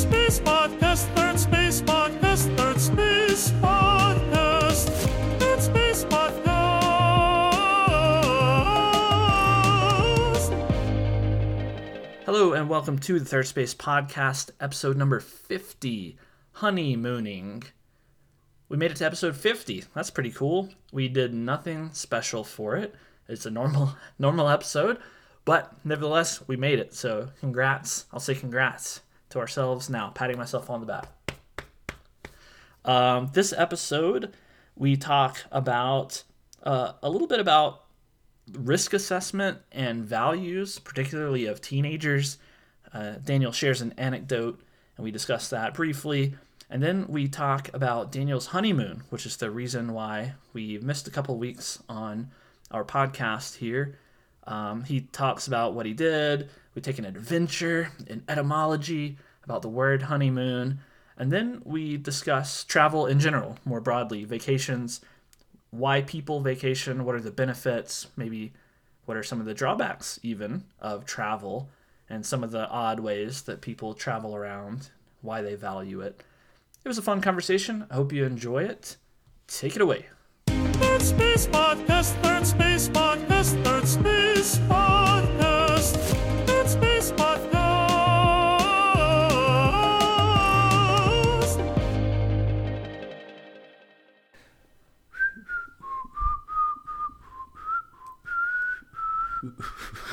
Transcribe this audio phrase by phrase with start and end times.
[0.00, 4.88] Space Podcast, Third Space Podcast, Third Space Podcast,
[5.38, 6.54] Third Space Podcast.
[12.24, 16.16] Hello and welcome to the Third Space Podcast, episode number 50,
[16.56, 17.64] Honeymooning.
[18.70, 19.84] We made it to episode 50.
[19.94, 20.70] That's pretty cool.
[20.92, 22.94] We did nothing special for it.
[23.28, 24.96] It's a normal normal episode,
[25.44, 26.94] but nevertheless, we made it.
[26.94, 28.06] So, congrats.
[28.14, 31.08] I'll say congrats to ourselves now, patting myself on the back.
[32.84, 34.32] Um, this episode,
[34.76, 36.22] we talk about
[36.62, 37.84] uh, a little bit about
[38.52, 42.38] risk assessment and values, particularly of teenagers.
[42.92, 44.60] Uh, Daniel shares an anecdote,
[44.96, 46.34] and we discuss that briefly.
[46.68, 51.10] And then we talk about Daniel's honeymoon, which is the reason why we missed a
[51.10, 52.30] couple weeks on
[52.70, 53.98] our podcast here.
[54.46, 56.48] Um, he talks about what he did.
[56.74, 60.80] We take an adventure in etymology about the word honeymoon.
[61.16, 65.00] And then we discuss travel in general, more broadly, vacations,
[65.70, 68.52] why people vacation, what are the benefits, maybe
[69.04, 71.68] what are some of the drawbacks even of travel,
[72.08, 76.22] and some of the odd ways that people travel around, why they value it.
[76.84, 77.86] It was a fun conversation.
[77.90, 78.96] I hope you enjoy it.
[79.46, 80.06] Take it away.
[80.46, 84.19] Third Space Podcast, Third Space Podcast, Third Space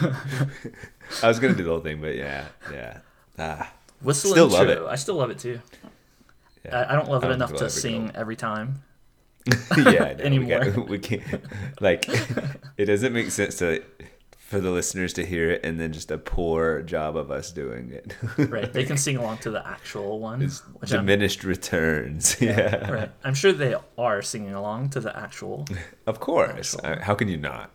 [1.23, 2.99] I was gonna do the whole thing, but yeah, yeah.
[3.39, 4.79] Ah, Whistle Still love it.
[4.79, 5.59] I still love it too.
[6.65, 6.79] yeah.
[6.81, 8.83] I, I don't love it enough to sing every time.
[9.77, 10.59] yeah, anymore.
[10.59, 11.41] We, got, we can't.
[11.79, 12.05] Like,
[12.77, 13.81] it doesn't make sense to
[14.47, 17.91] for the listeners to hear it and then just a poor job of us doing
[17.91, 18.15] it.
[18.37, 18.71] Right.
[18.71, 20.39] They can sing along to the actual one.
[20.39, 22.39] Which I'm- diminished returns.
[22.39, 23.11] Yeah, right.
[23.25, 25.65] I'm sure they are singing along to the actual.
[26.05, 26.75] of course.
[26.81, 27.03] Actual.
[27.03, 27.71] How can you not?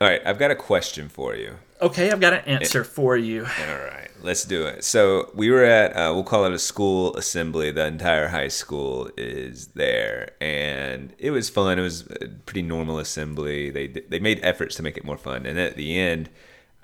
[0.00, 1.56] All right, I've got a question for you.
[1.82, 3.42] Okay, I've got an answer for you.
[3.44, 4.82] All right, let's do it.
[4.82, 7.70] So we were at, uh, we'll call it a school assembly.
[7.70, 11.78] The entire high school is there, and it was fun.
[11.78, 13.68] It was a pretty normal assembly.
[13.68, 16.30] They they made efforts to make it more fun, and at the end,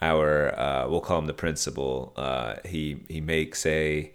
[0.03, 2.13] our uh, we'll call him the principal.
[2.17, 4.13] Uh, he he makes a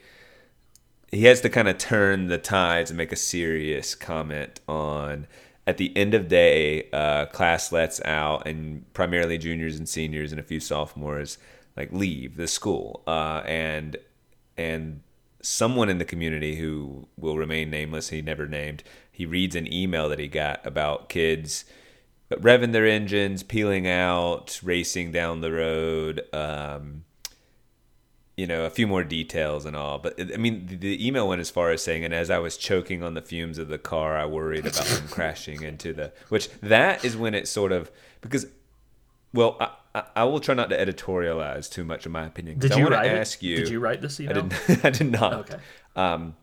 [1.11, 5.25] he has to kind of turn the tides and make a serious comment on
[5.67, 10.39] at the end of day uh, class lets out and primarily juniors and seniors and
[10.39, 11.38] a few sophomores
[11.77, 13.03] like leave the school.
[13.07, 13.97] Uh, and
[14.57, 15.01] and
[15.41, 20.07] someone in the community who will remain nameless he never named he reads an email
[20.07, 21.66] that he got about kids
[22.31, 27.03] revving their engines peeling out racing down the road um,
[28.41, 30.00] you know, a few more details and all.
[30.00, 32.57] But I mean, the, the email went as far as saying, and as I was
[32.57, 36.12] choking on the fumes of the car, I worried about them crashing into the.
[36.29, 38.47] Which that is when it sort of because,
[39.31, 42.57] well, I, I, I will try not to editorialize too much of my opinion.
[42.57, 43.46] Did I you write ask it?
[43.46, 43.57] you?
[43.57, 44.50] Did you write this I email?
[44.50, 44.79] did.
[44.85, 45.34] I did not.
[45.34, 45.58] Okay.
[45.96, 46.35] Um,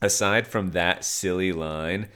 [0.00, 2.10] aside from that silly line,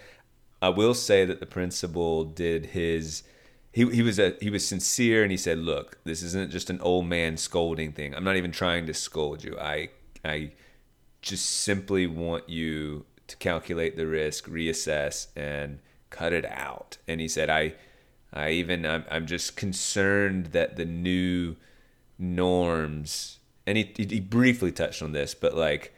[0.63, 3.25] I will say that the principal did his.
[3.75, 6.81] He, he was a he was sincere and he said, "Look, this isn't just an
[6.81, 8.15] old man scolding thing.
[8.15, 9.59] I'm not even trying to scold you.
[9.59, 9.89] I
[10.25, 10.53] I
[11.23, 15.81] just simply want you to calculate the risk, reassess, and
[16.11, 17.75] cut it out." And he said, "I
[18.33, 21.57] I even I'm, I'm just concerned that the new
[22.17, 25.93] norms." And he he briefly touched on this, but like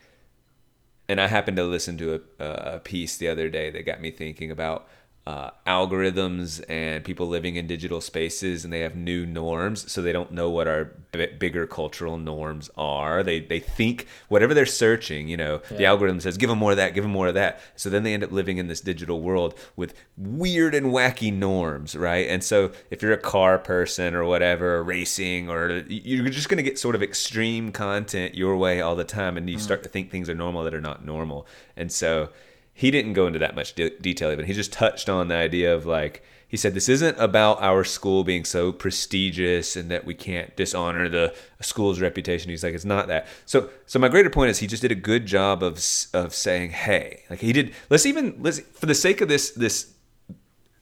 [1.10, 4.10] and I happened to listen to a, a piece the other day that got me
[4.10, 4.88] thinking about
[5.26, 10.12] uh, algorithms and people living in digital spaces and they have new norms so they
[10.12, 13.25] don't know what our b- bigger cultural norms are.
[13.25, 16.76] They they think whatever they're searching you know the algorithm says give them more of
[16.76, 17.60] that give them more of that.
[17.75, 21.97] So then they end up living in this digital world with weird and wacky norms
[21.97, 22.28] right?
[22.28, 26.62] And so if you're a car person or whatever racing or you're just going to
[26.62, 30.12] get sort of extreme content your way all the time and you start to think
[30.12, 31.49] things are normal that are not normal.
[31.76, 32.31] And so
[32.78, 34.44] he didn't go into that much de- detail even.
[34.44, 38.23] He just touched on the idea of like he said this isn't about our school
[38.23, 42.50] being so prestigious and that we can't dishonor the school's reputation.
[42.50, 43.28] He's like it's not that.
[43.46, 45.82] So so my greater point is he just did a good job of
[46.12, 49.94] of saying hey like he did let's even let's for the sake of this this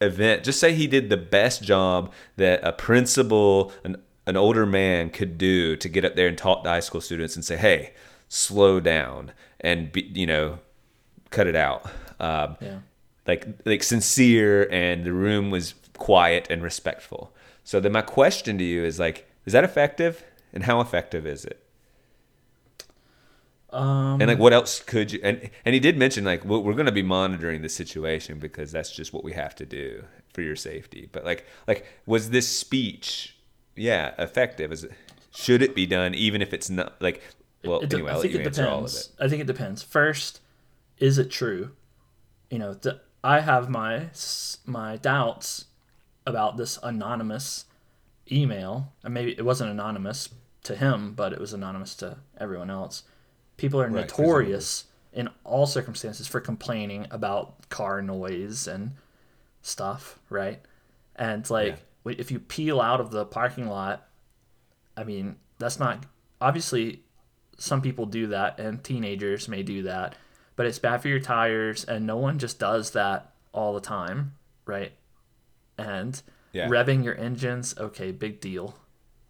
[0.00, 5.11] event just say he did the best job that a principal an, an older man
[5.11, 7.93] could do to get up there and talk to high school students and say hey
[8.29, 9.31] slow down
[9.61, 10.58] and be, you know
[11.37, 11.83] cut it out
[12.21, 12.79] um, Yeah.
[13.27, 17.23] like like sincere and the room was quiet and respectful
[17.71, 20.23] so then my question to you is like is that effective
[20.53, 21.59] and how effective is it
[23.71, 25.19] Um, and like, what else could you?
[25.25, 28.71] And and he did mention like, well, we're going to be monitoring the situation because
[28.71, 31.09] that's just what we have to do for your safety.
[31.11, 33.37] But like, like, was this speech,
[33.75, 34.71] yeah, effective?
[34.71, 34.93] Is it,
[35.33, 37.21] should it be done even if it's not like?
[37.65, 39.09] Well, It anyway, I I'll let you it answer all of depends.
[39.19, 39.25] it.
[39.25, 39.83] I think it depends.
[39.83, 40.41] First,
[40.99, 41.73] is it true?
[42.50, 44.11] You know, th- I have my
[44.67, 45.67] my doubts
[46.26, 47.67] about this anonymous
[48.31, 48.93] email.
[49.02, 50.31] And maybe it wasn't anonymous
[50.64, 53.02] to him, but it was anonymous to everyone else.
[53.56, 58.93] People are Right, notorious in all circumstances for complaining about car noise and
[59.62, 60.61] stuff, right?
[61.17, 62.12] And like, Yeah.
[62.19, 64.08] if you peel out of the parking lot,
[64.97, 66.05] I mean, that's not
[66.40, 67.02] obviously
[67.58, 70.17] some people do that and teenagers may do that,
[70.56, 74.35] but it's bad for your tires and no one just does that all the time,
[74.67, 74.93] right?
[75.79, 76.21] And
[76.53, 76.69] Yeah.
[76.69, 78.79] revving your engines, okay, big deal.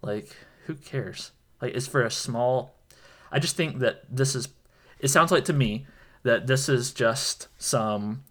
[0.03, 0.37] Like,
[0.67, 1.33] who cares?
[1.61, 2.77] Like, it's for a small.
[3.33, 4.49] I just think that this is.
[4.99, 5.87] It sounds like to me
[6.23, 8.25] that this is just some,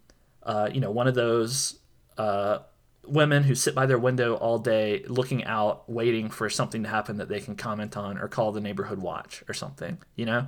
[0.43, 1.79] uh, you know, one of those
[2.17, 2.59] uh,
[3.05, 7.17] women who sit by their window all day looking out, waiting for something to happen
[7.17, 10.47] that they can comment on or call the neighborhood watch or something, you know?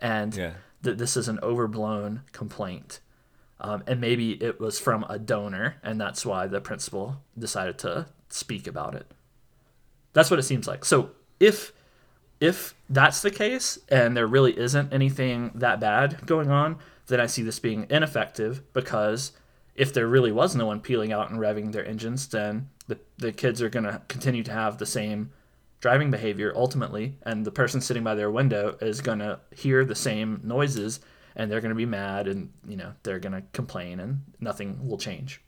[0.00, 0.52] And Yeah.
[0.82, 3.00] That this is an overblown complaint.
[3.60, 8.06] Um, and maybe it was from a donor, and that's why the principal decided to
[8.28, 9.10] speak about it.
[10.12, 10.84] That's what it seems like.
[10.84, 11.10] So
[11.40, 11.72] if
[12.40, 16.78] if that's the case and there really isn't anything that bad going on,
[17.08, 19.32] then I see this being ineffective because
[19.74, 23.32] if there really was no one peeling out and revving their engines, then the, the
[23.32, 25.32] kids are going to continue to have the same
[25.80, 29.94] driving behavior ultimately, and the person sitting by their window is going to hear the
[29.94, 31.00] same noises
[31.36, 34.86] and they're going to be mad and you know they're going to complain and nothing
[34.86, 35.40] will change.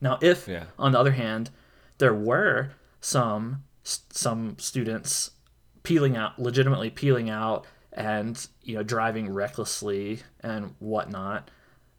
[0.00, 0.64] Now, if Yeah.
[0.78, 1.50] on the other hand,
[1.98, 2.70] there were
[3.00, 5.30] some some students
[5.84, 11.50] peeling out, legitimately peeling out, and you know driving recklessly and whatnot,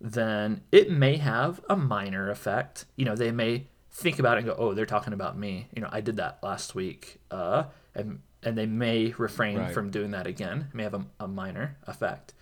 [0.01, 2.85] then it may have a minor effect.
[2.97, 3.67] You know, they may
[3.97, 6.39] think about it and go, "Oh, they're talking about me." You know, I did that
[6.44, 7.63] last week, uh,
[7.95, 9.73] and and they may refrain Right.
[9.73, 10.67] from doing that again.
[10.69, 12.33] It may have a, a minor effect.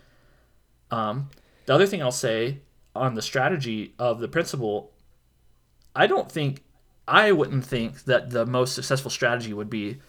[0.92, 1.30] Um,
[1.66, 2.60] the other thing I'll say
[2.96, 4.92] on the strategy of the principal,
[5.96, 6.64] I don't think,
[7.08, 10.00] I wouldn't think that the most successful strategy would be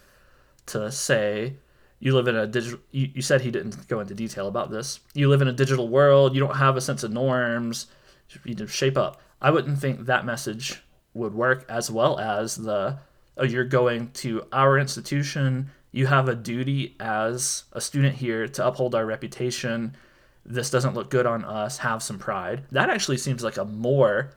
[0.66, 1.56] to say,
[2.00, 5.00] you live in a digital, you, you said he didn't go into detail about this.
[5.14, 7.86] You live in a digital world, you don't have a sense of norms,
[8.32, 9.20] you need to shape up.
[9.40, 10.82] I wouldn't think that message
[11.16, 12.98] would work as well as the,
[13.36, 18.66] oh, you're going to our institution, you have a duty as a student here to
[18.66, 19.96] uphold our reputation.
[20.44, 21.78] This doesn't look good on us.
[21.78, 22.64] Have some pride.
[22.70, 24.30] That actually seems like a more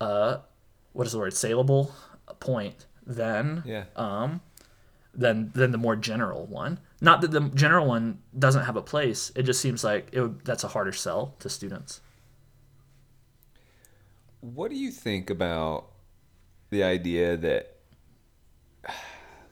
[0.00, 0.38] uh
[0.92, 1.34] what is the word?
[1.34, 1.92] Saleable
[2.40, 3.84] point than Yeah.
[3.96, 4.40] um
[5.12, 6.78] than than the more general one.
[7.00, 9.30] Not that the general one doesn't have a place.
[9.34, 12.00] It just seems like it would, that's a harder sell to students.
[14.40, 15.90] What do you think about
[16.74, 17.76] the idea that,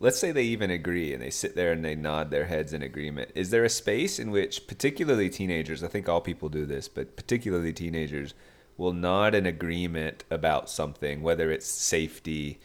[0.01, 2.83] let's say they even agree and they sit there and they nod their heads in
[2.83, 3.31] agreement?
[3.35, 7.17] Is there a space in which, particularly teenagers, I think all people do this, but
[7.17, 8.35] particularly teenagers,
[8.77, 12.59] will nod in agreement about something, whether it's safety,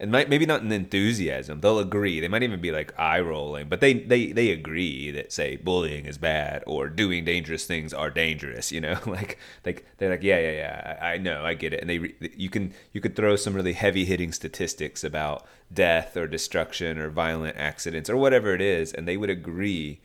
[0.00, 1.60] and might, maybe not an enthusiasm.
[1.60, 2.20] They'll agree.
[2.20, 6.06] They might even be like eye rolling, but they, they, they agree that say bullying
[6.06, 8.70] is bad or doing dangerous things are dangerous.
[8.70, 11.80] You know, like like they're like yeah yeah yeah I, I know I get it.
[11.80, 16.16] And they re- you can you could throw some really heavy hitting statistics about death
[16.16, 20.00] or destruction or violent accidents or whatever it is, and they would agree.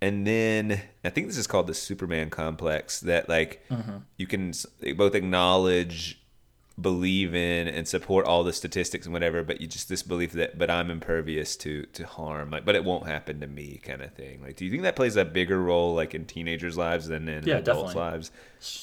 [0.00, 3.98] And then I think this is called the Superman complex that like mm-hmm.
[4.16, 4.54] you can
[4.96, 6.17] both acknowledge
[6.80, 10.58] believe in and support all the statistics and whatever, but you just this belief that
[10.58, 14.12] but I'm impervious to to harm, like but it won't happen to me kind of
[14.14, 14.40] thing.
[14.42, 17.46] Like do you think that plays a bigger role like in teenagers' lives than in
[17.46, 18.10] Yeah, adults' definitely.
[18.12, 18.30] lives?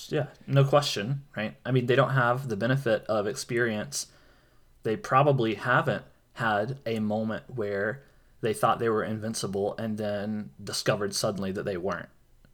[0.09, 4.07] yeah no question right i mean they don't have the benefit of experience
[4.83, 8.01] they probably haven't had a moment where
[8.41, 12.07] they thought they were invincible and then discovered suddenly that they weren't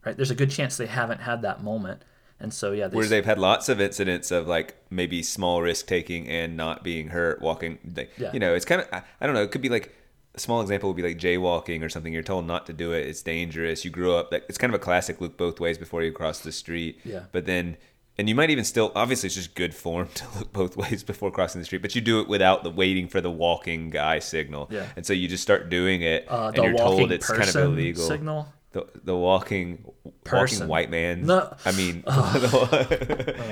[0.04, 2.02] right there's a good chance they haven't had that moment
[2.42, 6.28] and so yeah Where they've had lots of incidents of like maybe small risk taking
[6.28, 7.80] and not being hurt walking.
[8.18, 8.32] Yeah.
[8.34, 9.44] You know, it's kind of I, I don't know.
[9.44, 9.96] It could be like
[10.36, 12.14] a small example would be like jaywalking or something.
[12.14, 13.06] You're told not to do it.
[13.06, 13.84] It's dangerous.
[13.84, 14.32] You grew up.
[14.32, 15.20] Like, it's kind of a classic.
[15.20, 17.00] Look both ways before you cross the street.
[17.04, 17.24] Yeah.
[17.32, 17.78] But then.
[18.18, 21.32] And you might even still, obviously, it's just good form to look both ways before
[21.32, 21.82] crossing the street.
[21.82, 24.68] But you do it without the waiting for the walking guy signal.
[24.70, 24.86] Yeah.
[24.96, 27.50] And so you just start doing it, uh, and the you're walking told it's kind
[27.50, 28.04] of illegal.
[28.04, 29.84] signal The, the walking
[30.24, 30.60] Person.
[30.60, 31.26] walking white man.
[31.26, 31.54] No.
[31.66, 32.70] I mean, oh.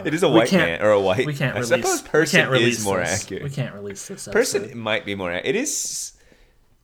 [0.06, 1.26] it is a white man or a white.
[1.26, 3.24] we can't I release suppose person release is more this.
[3.24, 3.44] accurate.
[3.44, 5.32] we can't release this person might be more.
[5.34, 6.14] It is.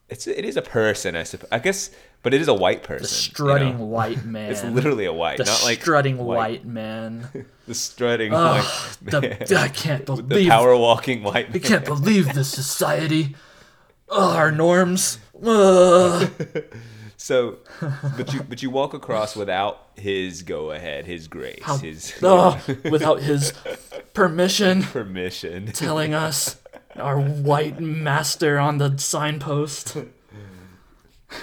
[0.10, 1.16] It's it is a person.
[1.16, 1.48] I suppose.
[1.52, 1.92] I guess.
[2.24, 3.08] but it is a white the person.
[3.08, 3.86] strutting you know?
[3.86, 4.52] white man.
[4.52, 6.36] It's literally a white, the not like strutting white.
[6.36, 7.30] white, man.
[7.68, 9.38] The strutting Ugh, white man.
[9.48, 13.36] the, I can't believe the power walking white I can't believe this society.
[14.10, 15.20] Ugh, our norms.
[15.42, 16.30] Ugh.
[17.26, 17.58] So,
[18.18, 22.62] but you but you walk across without his go ahead, his grace, How- his Ugh,
[22.70, 23.52] ah, without his
[24.14, 25.66] permission, permission.
[25.74, 26.58] telling us
[26.96, 29.98] our white master on the signpost.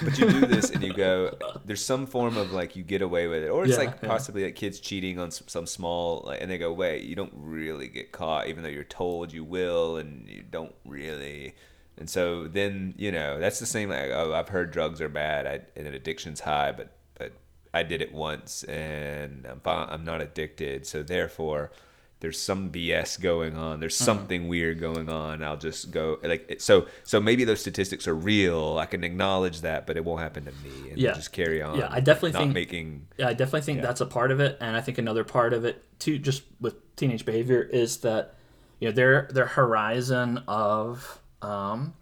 [0.01, 1.37] But you do this and you go.
[1.65, 4.07] There's some form of like you get away with it, or it's Yeah, like yeah.
[4.07, 7.33] possibly like kids cheating on some, some small, like, and they go, wait, you don't
[7.35, 11.55] really get caught, even though you're told you will, and you don't really.
[11.97, 13.89] And so then you know that's the same.
[13.89, 17.33] Like, oh, I've heard drugs are bad, I, and addiction's high, but but
[17.73, 21.71] I did it once, and I'm fine, I'm not addicted, so therefore.
[22.19, 23.81] There's some BS going on.
[23.81, 24.05] There's Mm-hmm.
[24.05, 25.43] something weird going on.
[25.43, 26.87] I'll just go like so.
[27.03, 28.77] So maybe those statistics are real.
[28.79, 30.91] I can acknowledge that, but it won't happen to me.
[30.91, 31.11] And Yeah.
[31.15, 31.77] just carry on.
[31.77, 33.07] Yeah, I definitely think- making.
[33.17, 35.65] Yeah, I definitely think that's a part of it, and I think another part of
[35.65, 38.35] it too, just with teenage behavior, is that
[38.79, 41.93] you know their their horizon of um,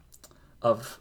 [0.62, 1.00] of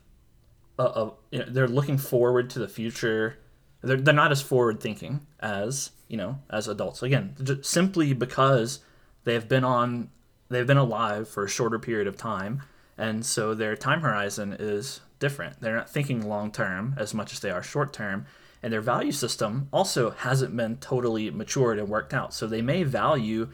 [0.79, 3.39] uh, of you know, they're looking forward to the future.
[3.83, 7.03] They're they're not as forward thinking as you know as adults.
[7.03, 8.81] Again, simply because
[9.25, 10.11] they have been on
[10.49, 12.63] they've been alive for a shorter period of time,
[12.97, 15.61] and so their time horizon is different.
[15.61, 18.27] They're not thinking long term as much as they are short term,
[18.63, 22.33] and their value system also hasn't been totally matured and worked out.
[22.33, 23.49] So they may value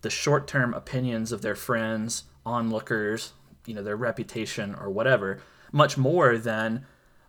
[0.00, 3.32] the short term opinions of their friends, onlookers,
[3.66, 5.40] you know, their reputation or whatever,
[5.72, 6.86] much more than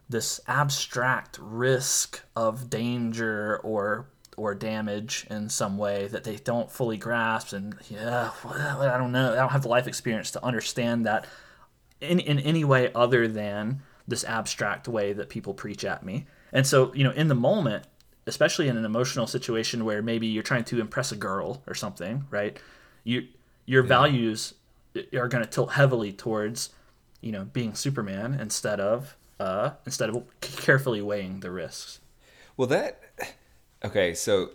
[0.09, 6.97] this abstract risk of danger or or damage in some way that they don't fully
[6.97, 7.53] grasp.
[7.53, 9.31] And yeah well, i don't know.
[9.31, 11.25] I don't have the life experience to understand that
[12.01, 16.27] in, in any way other than this abstract way that people preach at me.
[16.51, 17.85] And so you know in the moment
[18.27, 22.25] especially in an emotional situation where maybe you're trying to impress a girl or something
[22.29, 22.59] right?
[23.03, 23.27] You
[23.65, 24.53] your values
[25.13, 26.69] are going to tilt heavily towards
[27.21, 31.99] you know being superman instead of uh instead of carefully weighing the risks
[32.57, 33.01] Well, that.
[33.83, 34.51] Okay, so,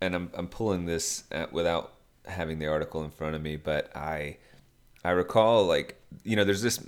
[0.00, 1.92] and I'm I'm pulling this uh without
[2.26, 4.36] having the article in front of me, but I
[5.04, 6.84] I recall like you know there's this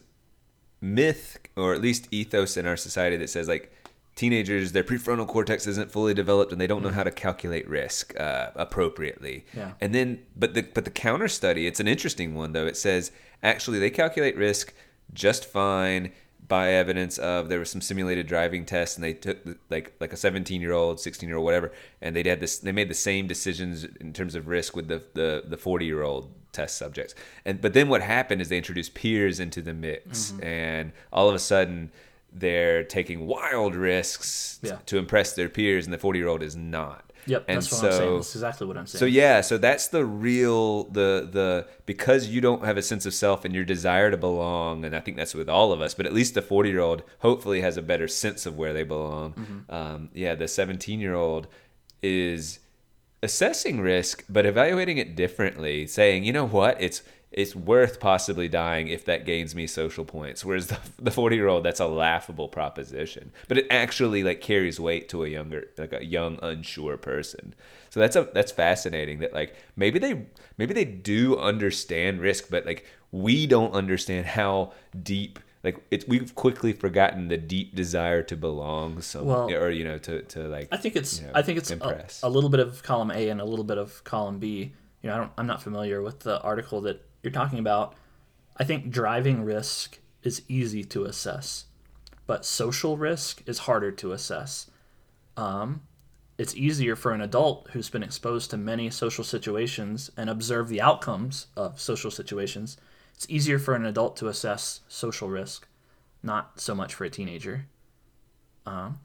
[0.81, 3.73] myth or at least ethos in our society that says like
[4.19, 8.19] teenagers their prefrontal cortex isn't fully developed and they don't know how to calculate risk
[8.19, 9.47] uh, appropriately.
[9.57, 9.73] Yeah.
[9.81, 12.67] and then but the but the counter study it's an interesting one though.
[12.67, 13.13] It says
[13.45, 14.75] actually they calculate risk
[15.15, 16.13] just fine
[16.49, 19.39] by evidence of there was some simulated driving tests and they took
[19.71, 21.71] like like a 17 year old 16 year old whatever
[22.03, 25.01] and they had this they made the same decisions in terms of risk with the
[25.15, 27.15] the, the 40 year old test subjects.
[27.45, 31.35] And but then what happened is they introduced peers into the mix and all of
[31.35, 31.93] a sudden
[32.33, 34.79] they're taking wild risks Yeah.
[34.87, 37.81] to impress their peers and the 40 year old is not yep and that's what
[37.81, 41.29] so i'm saying that's exactly what i'm saying so yeah, so that's the real the
[41.31, 44.95] the because you don't have a sense of self and your desire to belong, and
[44.95, 45.95] I think that's with all of us.
[45.95, 48.83] But at least the forty year old hopefully has a better sense of where they
[48.85, 49.33] belong.
[49.33, 49.75] Mm-hmm.
[49.75, 51.49] Um, yeah, the seventeen year old
[52.03, 52.61] is
[53.23, 57.03] assessing risk, but evaluating it differently, saying, you know what, it's
[57.39, 60.45] it's worth possibly dying if that gains me social points.
[60.45, 64.81] Whereas the the forty year old, that's a laughable proposition, but it actually like carries
[64.81, 67.55] weight to a younger, like a young, unsure person.
[67.91, 69.21] So that's a that's fascinating.
[69.21, 70.27] That like maybe they
[70.59, 75.39] maybe they do understand risk, but like we don't understand how deep.
[75.63, 79.99] Like it's we've quickly forgotten the deep desire to belong, some Well- or you know
[79.99, 80.69] to to like.
[80.73, 83.29] I think it's you know, I think it's a, a little bit of column A
[83.29, 84.73] and a little bit of column B.
[85.03, 87.95] You know, I don't I'm not familiar with the article that you're talking about.
[88.57, 91.67] I think driving risk is easy to assess,
[92.27, 94.71] but social risk is harder to assess.
[95.37, 95.83] Um,
[96.39, 100.81] it's easier for an adult who's been exposed to many social situations and observe the
[100.81, 102.79] outcomes of social situations.
[103.15, 105.69] It's easier for an adult to assess social risk,
[106.23, 107.67] not so much for a teenager.
[108.65, 109.01] Um,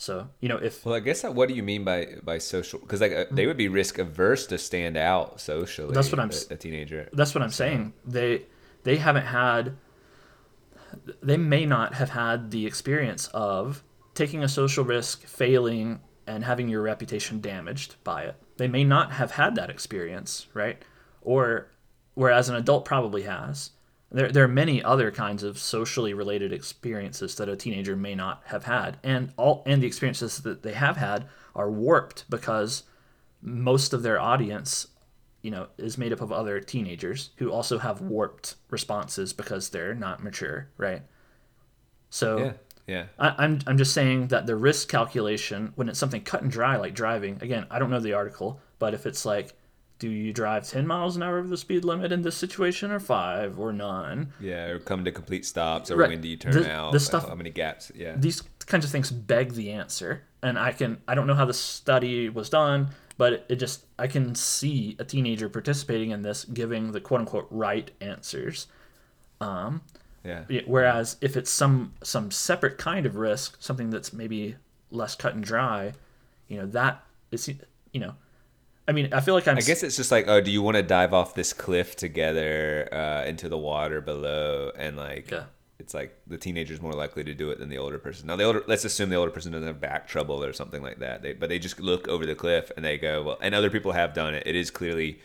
[0.00, 2.78] so you know if Well, I guess that, what do you mean by by social?
[2.78, 5.92] Because like uh, they would be risk averse to stand out socially.
[5.92, 7.10] That's what I'm a teenager.
[7.12, 7.92] That's what I'm saying.
[8.06, 8.46] They
[8.84, 9.76] they haven't had
[11.22, 16.70] they may not have had the experience of taking a social risk, failing and having
[16.70, 18.36] your reputation damaged by it.
[18.56, 20.82] They may not have had that experience, right?
[21.20, 21.68] Or
[22.14, 23.72] whereas an adult probably has.
[24.12, 28.42] There, there are many other kinds of socially related experiences that a teenager may not
[28.46, 32.82] have had, and all and the experiences that they have had are warped because
[33.40, 34.88] most of their audience
[35.42, 39.94] you know is made up of other teenagers who also have warped responses because they're
[39.94, 41.02] not mature right
[42.10, 42.52] so Yeah,
[42.86, 43.04] Yeah.
[43.18, 46.76] I, I'm I'm just saying that the risk calculation when it's something cut and dry
[46.76, 47.38] like driving.
[47.40, 49.54] Again, I don't know the article, but if it's like,
[50.00, 52.98] do you drive 10 miles an hour over the speed limit in this situation, or
[52.98, 54.32] five, or none?
[54.40, 56.08] Yeah, or come to complete stops, or Right.
[56.10, 56.92] when do you turn The- out?
[56.94, 57.92] uh, stuff- how many gaps?
[57.94, 58.16] Yeah.
[58.16, 61.54] These kinds of things beg the answer, and I can I don't know how the
[61.54, 62.88] study was done,
[63.18, 67.46] but it, just I can see a teenager participating in this, giving the quote unquote
[67.50, 68.66] right answers.
[69.40, 69.78] yeah.
[70.24, 74.56] Yeah, Whereas if it's some some separate kind of risk, something that's maybe
[74.90, 75.92] less cut and dry,
[76.48, 77.48] you know that is
[77.92, 78.14] you know,
[78.90, 80.76] I mean I feel like I'm I guess it's just like, oh, do you want
[80.76, 84.72] to dive off this cliff together uh, into the water below?
[84.76, 85.44] And like, Yeah.
[85.78, 88.26] it's like the teenager's more likely to do it than the older person.
[88.26, 90.98] Now, the older, let's assume the older person doesn't have back trouble or something like
[90.98, 91.22] that.
[91.22, 93.92] They, but they just look over the cliff and they go, well, and other people
[93.92, 94.42] have done it.
[94.44, 95.20] It is clearly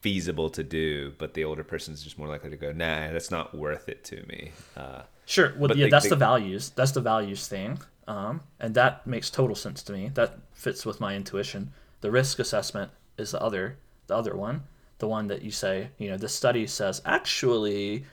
[0.00, 3.54] feasible to do, but the older person's just more likely to go, nah, that's not
[3.54, 4.52] worth it to me.
[4.76, 5.52] Uh, Sure.
[5.56, 6.70] Well, yeah, they- that's they- the values.
[6.70, 7.80] That's the values thing.
[8.08, 10.10] Um, and that makes total sense to me.
[10.14, 11.72] That fits with my intuition.
[12.02, 14.64] The risk assessment is the other, the other one,
[14.98, 18.04] the one that you say, you know, this study says actually,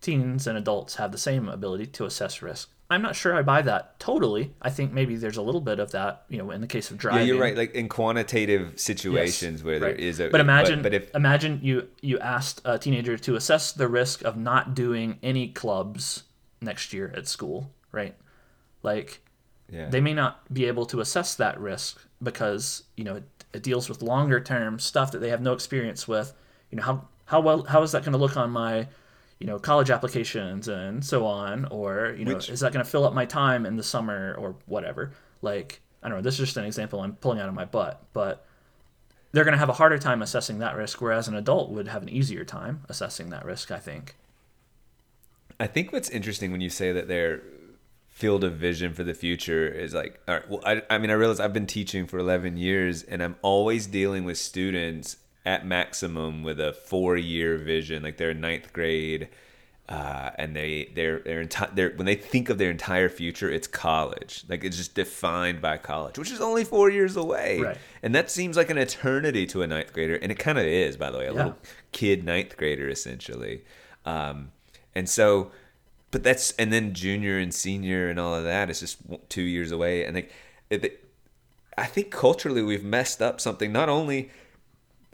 [0.00, 2.68] teens and adults have the same ability to assess risk.
[2.88, 4.52] I'm not sure I buy that totally.
[4.62, 6.98] I think maybe there's a little bit of that, you know, in the case of
[6.98, 7.26] driving.
[7.26, 7.56] yeah, you're right.
[7.56, 9.98] Like in quantitative Yes, situations where there right.
[9.98, 13.88] is a, but imagine but, if imagine you you asked a teenager to assess the
[13.88, 16.24] risk of not doing any clubs
[16.60, 18.14] next year at school right
[18.82, 19.20] like
[19.68, 23.20] yeah, they may not be able to assess that risk because you know
[23.56, 26.32] it, deals with longer term stuff that they have no experience with.
[26.70, 28.86] You know how how well how is that going to look on my
[29.38, 31.64] you know college applications and so on?
[31.66, 34.34] Or you know Which- is that going to fill up my time in the summer
[34.38, 35.12] or whatever?
[35.42, 38.02] Like i don't know this is just an example i'm pulling out of my butt
[38.12, 38.46] but
[39.32, 42.02] they're going to have a harder time assessing that risk whereas an adult would have
[42.02, 44.14] an easier time assessing that risk i think.
[45.58, 47.42] I think what's interesting when you say that their
[48.16, 51.14] field of vision for the future is like, all right, well, I, I mean, I
[51.14, 56.42] realize I've been teaching for 11 years and I'm always dealing with students at maximum
[56.42, 59.28] with a four year vision, like they're in ninth grade.
[59.88, 63.68] Uh, and they they're they're, enti- they're when they think of their entire future, it's
[63.68, 64.42] college.
[64.48, 67.60] Like it's just defined by college, which is only four years away.
[67.60, 67.78] Right.
[68.02, 70.96] And that seems like an eternity to a ninth grader, and it kind of is,
[70.96, 71.36] by the way, a Yeah.
[71.36, 71.56] little
[71.92, 73.62] kid ninth grader essentially.
[74.04, 74.50] Um,
[74.92, 75.52] and so,
[76.16, 78.96] but that's and then junior and senior and all of that is just
[79.28, 80.02] two years away.
[80.02, 80.32] And like,
[80.70, 81.04] it,
[81.76, 83.70] I think culturally we've messed up something.
[83.70, 84.30] Not only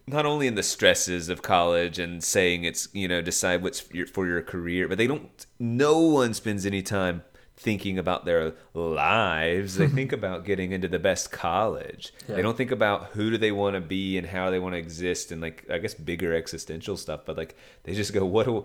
[0.07, 3.97] not only in the stresses of college and saying it's you know decide what's for
[3.97, 5.45] your, for your career, but they don't.
[5.59, 7.25] No one spends any time
[7.57, 9.79] thinking about their lives.
[9.79, 12.15] They think about getting into the best college.
[12.29, 12.37] Yeah.
[12.37, 14.79] They don't think about who do they want to be and how they want to
[14.79, 17.23] exist and like I guess bigger existential stuff.
[17.27, 18.65] But like they just go what do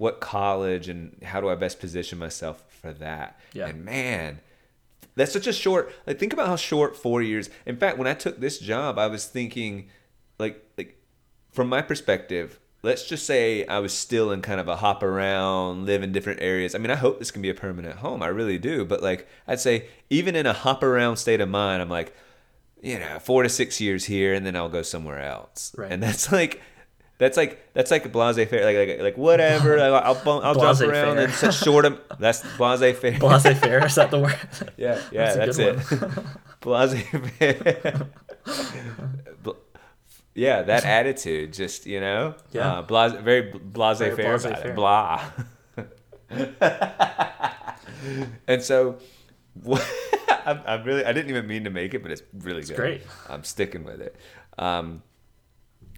[0.00, 3.38] what college and how do I best position myself for that?
[3.52, 3.66] Yeah.
[3.68, 4.40] And man,
[5.14, 8.14] that's such a short like think about how short four years in fact when i
[8.14, 9.88] took this job i was thinking
[10.38, 10.96] like like
[11.50, 15.84] from my perspective let's just say i was still in kind of a hop around
[15.84, 18.28] live in different areas i mean i hope this can be a permanent home i
[18.28, 21.90] really do but like i'd say even in a hop around state of mind i'm
[21.90, 22.14] like
[22.80, 25.90] you know four to six years here and then i'll go somewhere else Right.
[25.92, 26.62] and that's like
[27.20, 30.54] that's like that's like a blase fair like like, like whatever like, i'll bump, i'll
[30.54, 31.24] jump around fair.
[31.26, 34.36] and such short of that's blase fair blase fair is that the word
[34.76, 36.24] yeah, yeah, That's that's, it.
[36.60, 36.94] Blase.
[39.42, 39.50] Bl-
[40.34, 42.78] yeah, that attitude, just you know, Yeah.
[42.78, 44.70] uh, blase, very blase fair blasé about fair.
[44.70, 44.74] it.
[44.76, 45.30] Blah.
[48.46, 48.98] and so,
[50.46, 52.76] I'm, I'm really, I didn't even mean to make it, but it's really good.
[52.76, 53.02] great.
[53.28, 54.16] I'm sticking with it.
[54.58, 55.02] Um,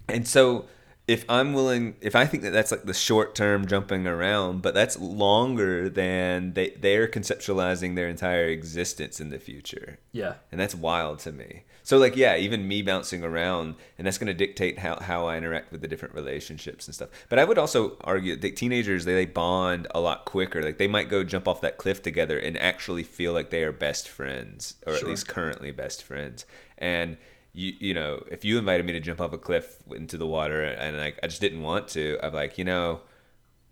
[0.07, 0.65] and so
[1.05, 4.73] if I'm willing, if I think that that's like the short term jumping around, but
[4.73, 9.99] that's longer than they they're conceptualizing their entire existence in the future.
[10.13, 11.63] yeah And that's wild to me.
[11.83, 15.35] So like yeah, even me bouncing around and that's going to dictate how, how I
[15.35, 17.09] interact with the different relationships and stuff.
[17.27, 20.63] But I would also argue that teenagers they, they bond a lot quicker.
[20.63, 23.73] Like they might go jump off that cliff together and actually feel like they are
[23.73, 26.45] best friends or at least currently best friends.
[26.77, 27.17] And
[27.53, 30.63] you you know, if you invited me to jump off a cliff into the water
[30.63, 33.01] and like I just didn't want to, I'm like, you know,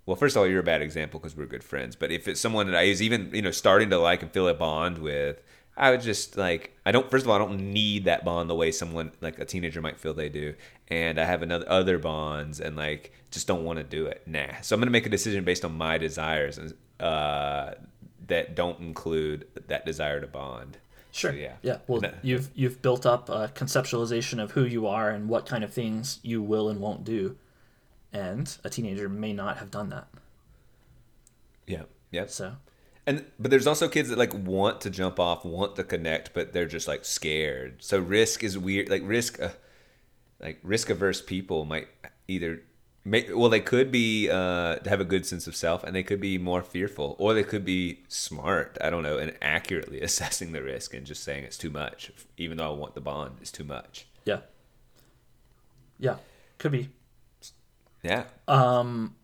[0.05, 1.95] well, first of all, you're a bad example because we're good friends.
[1.95, 4.47] But if it's someone that I was even, you know, starting to like and feel
[4.47, 5.41] a bond with,
[5.77, 8.55] I would just like, I don't, first of all, I don't need that bond the
[8.55, 10.55] way someone like a teenager might feel they do.
[10.87, 14.23] And I have another, other bonds and like, just don't want to do it.
[14.25, 14.61] Nah.
[14.61, 17.75] So I'm to make a decision based on my desires and, uh,
[18.27, 20.77] that don't include that desire to bond.
[21.11, 21.31] Sure.
[21.31, 21.55] So, yeah.
[21.61, 21.77] Yeah.
[21.87, 25.73] Well, you've you've built up a conceptualization of who you are and what kind of
[25.73, 27.37] things you will and won't do,
[28.13, 30.07] and a teenager may not have done that.
[31.67, 31.83] Yeah.
[32.11, 32.29] Yep.
[32.29, 32.55] So,
[33.07, 36.53] And but there's also kids that like want to jump off, want to connect, but
[36.53, 37.83] they're just like scared.
[37.83, 38.89] So risk is weird.
[38.89, 39.49] Like risk, uh,
[40.39, 41.87] like risk averse people might
[42.27, 42.61] either.
[43.03, 46.21] May, well, they could be uh, have a good sense of self, and they could
[46.21, 48.77] be more fearful, or they could be smart.
[48.79, 52.57] I don't know, and accurately assessing the risk and just saying it's too much, even
[52.57, 54.05] though I want the bond, it's too much.
[54.25, 54.41] Yeah.
[55.99, 56.17] Yeah,
[56.59, 56.89] could be.
[58.03, 58.25] Yeah.
[58.47, 59.15] Um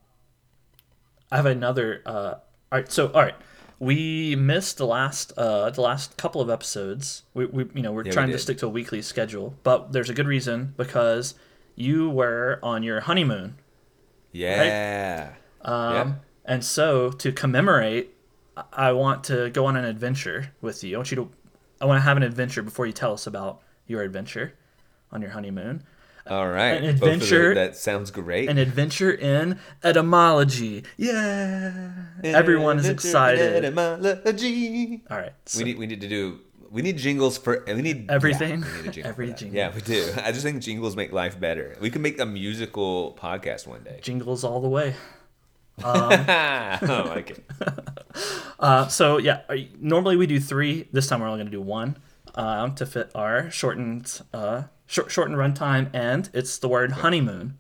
[1.32, 2.02] I have another.
[2.06, 2.36] Uh,
[2.72, 3.36] all right, so all right,
[3.80, 7.24] we missed the last uh, the last couple of episodes.
[7.34, 10.10] We, we you know we're we trying to stick to a weekly schedule, but there's
[10.10, 11.36] a good reason because
[11.76, 13.56] you were on your honeymoon,
[14.46, 15.34] yeah.
[15.62, 16.14] um, Yeah.
[16.46, 18.14] and so to commemorate,
[18.74, 20.96] I- want to go on an adventure with you.
[20.96, 21.32] I want you to,
[21.82, 24.54] I want to have an adventure before you tell us about your adventure
[25.12, 25.84] on your honeymoon.
[26.30, 26.72] All right.
[26.82, 28.50] An of the- adventure- that sounds great.
[28.50, 30.84] An adventure in etymology.
[30.98, 31.92] Yeah,
[32.24, 33.64] everyone is excited.
[33.64, 35.04] Etymology.
[35.10, 36.40] All right, so- We need we need to do
[36.72, 38.62] we need jingles for we need Everything?
[38.62, 39.56] Yeah, we need a jingle Every jingle.
[39.58, 40.10] Yeah, we do.
[40.24, 41.76] I just think jingles make life better.
[41.82, 44.00] We can make a musical podcast one day.
[44.02, 44.96] jingles all the way.
[45.84, 47.44] I like it.
[48.60, 50.88] Uh, so yeah, you- normally we do three.
[50.92, 51.96] This time we're only going to do one
[52.34, 57.60] um, to fit our shortened uh, short, shortened runtime, and it's the word honeymoon.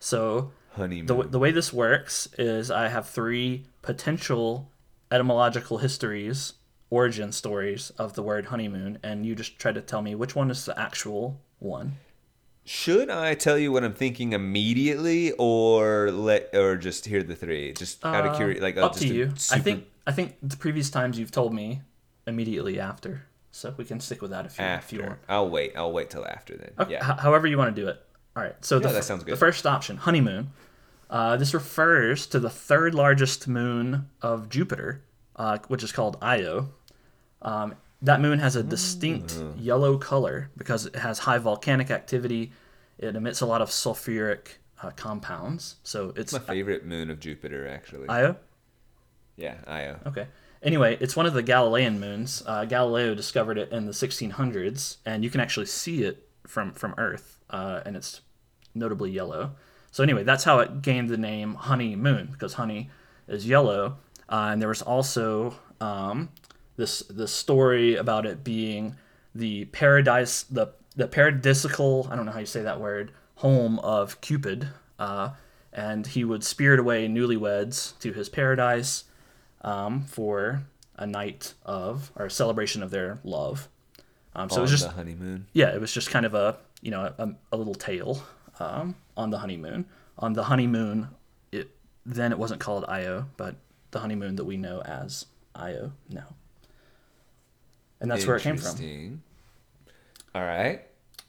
[0.00, 1.06] So Honeymoon.
[1.06, 4.68] the, the way this works is I have three potential
[5.12, 6.54] etymological histories,
[6.92, 10.50] origin stories of the word honeymoon, and you just try to tell me which one
[10.50, 11.92] is the actual one.
[12.64, 17.72] Should I tell you what I'm thinking immediately, or let, or just hear the three?
[17.72, 19.32] Just out of curiosity, like uh, Up to you.
[19.50, 21.80] I think I think the previous times you've told me
[22.26, 25.18] immediately after, so we can stick with that if you, if you want.
[25.28, 25.72] I'll wait.
[25.76, 26.70] I'll wait till after then.
[26.78, 27.14] Okay, Yeah.
[27.14, 28.00] h- however you want to do it.
[28.36, 28.54] All right.
[28.64, 29.32] So the, that sounds good.
[29.32, 30.50] the first option, honeymoon.
[31.10, 35.02] Uh, this refers to the third largest moon of Jupiter,
[35.36, 36.68] uh, which is called Io.
[37.42, 39.54] Um, that moon has a distinct Mm.
[39.58, 42.52] yellow color because it has high volcanic activity.
[42.98, 45.76] It emits a lot of sulfuric uh, compounds.
[45.84, 48.08] So it's My favorite moon of Jupiter, actually.
[48.08, 48.36] Io.
[49.36, 49.98] yeah, Io.
[50.06, 50.26] Okay.
[50.62, 52.42] Anyway, it's one of the Galilean moons.
[52.46, 56.94] Uh, Galileo discovered it in the 1600s, and you can actually see it from from
[56.98, 58.20] Earth, uh, and it's
[58.74, 59.52] notably yellow.
[59.90, 62.90] So anyway, that's how it gained the name Honey Moon because honey
[63.28, 66.28] is yellow, uh, and there was also um,
[66.76, 68.96] this this story about it being
[69.34, 74.20] the paradise the the paradisical I don't know how you say that word home of
[74.20, 75.30] Cupid, uh,
[75.72, 79.04] and he would spirit away newlyweds to his paradise
[79.62, 80.62] um, for
[80.96, 83.68] a night of or a celebration of their love.
[84.34, 85.46] Um, so it was just the honeymoon.
[85.52, 88.22] yeah, it was just kind of a you know a, a little tale
[88.60, 89.86] um, on the honeymoon.
[90.18, 91.08] On the honeymoon,
[91.50, 91.70] it
[92.06, 93.56] then it wasn't called Io, but
[93.90, 96.28] the honeymoon that we know as Io now,
[98.02, 99.22] and that's where it came from.
[100.34, 100.82] All right.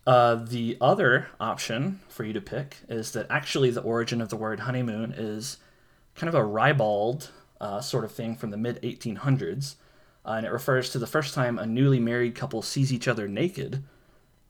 [0.06, 4.36] Uh, the other option for you to pick is that actually the origin of the
[4.36, 5.58] word honeymoon is
[6.16, 7.30] kind of a ribald
[7.62, 9.76] uh, sort of thing from the mid 1800s,
[10.26, 13.28] uh, and it refers to the first time a newly married couple sees each other
[13.28, 13.84] naked.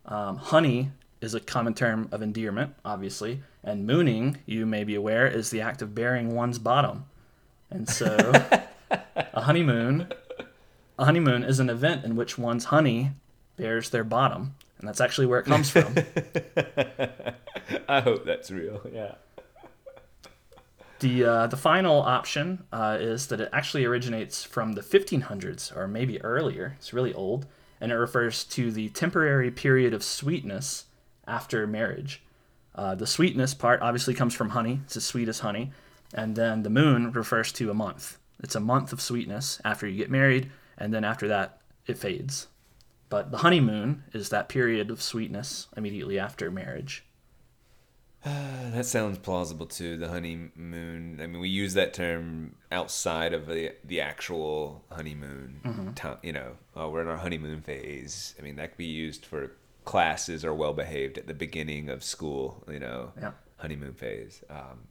[0.05, 5.27] Um, honey is a common term of endearment, obviously, and mooning, you may be aware,
[5.27, 7.05] is the act of bearing one's bottom.
[7.69, 8.33] And so,
[9.15, 10.11] a honeymoon,
[10.97, 13.11] a honeymoon is an event in which one's honey
[13.55, 15.95] bears their bottom, and that's actually where it comes from.
[17.87, 18.81] I hope that's real.
[18.91, 19.15] Yeah.
[20.99, 25.87] The uh, the final option uh, is that it actually originates from the 1500s or
[25.87, 26.75] maybe earlier.
[26.77, 27.45] It's really old,
[27.81, 30.85] and it refers to the temporary period of sweetness
[31.27, 32.23] after marriage.
[32.75, 34.79] Uh, the sweetness part obviously comes from honey.
[34.85, 35.71] It's as sweet as honey,
[36.13, 38.17] and then the moon refers to a month.
[38.41, 42.47] It's a month of sweetness after you get married, and then after that it fades.
[43.09, 47.03] But the honeymoon is that period of sweetness immediately after marriage.
[48.25, 49.97] That sounds plausible too.
[49.97, 51.19] The honeymoon.
[51.21, 55.91] I mean, we use that term outside of the the actual honeymoon Mm-hmm.
[55.93, 56.17] time.
[56.23, 58.33] You know, oh, we're in our honeymoon phase.
[58.39, 59.51] I mean, that could be used for
[59.85, 62.63] classes are well behaved at the beginning of school.
[62.71, 63.31] You know, Yeah.
[63.57, 64.41] honeymoon phase.
[64.49, 64.87] Um,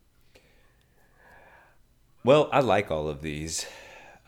[2.25, 3.66] well, I like all of these.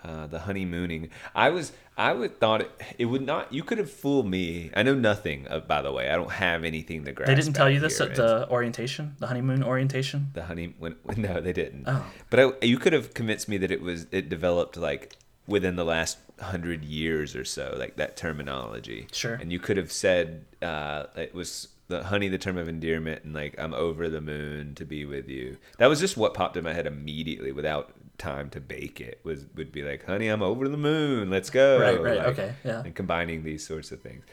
[0.05, 1.09] Uh, the honeymooning.
[1.35, 3.51] I was, I would thought it, it would not.
[3.55, 4.71] You could have fooled me.
[4.77, 5.47] I know nothing.
[5.47, 7.29] Of, by the way, I don't have anything to grasp.
[7.29, 10.29] They didn't tell you this at the orientation, the honeymoon orientation.
[10.35, 12.05] the honey when, when no they didn't Oh.
[12.29, 15.85] but I, you could have convinced me that it was it developed like within the
[15.85, 19.35] last hundred years or so like that terminology Sure.
[19.35, 23.35] and you could have said uh it was the honey the term of endearment and
[23.35, 26.65] like i'm over the moon to be with you that was just what popped in
[26.65, 30.69] my head immediately without time to bake it was would be like, "Honey, I'm over
[30.69, 31.31] the moon.
[31.31, 32.83] Let's go." Right, right, Like, okay, yeah.
[32.85, 34.25] And combining these sorts of things,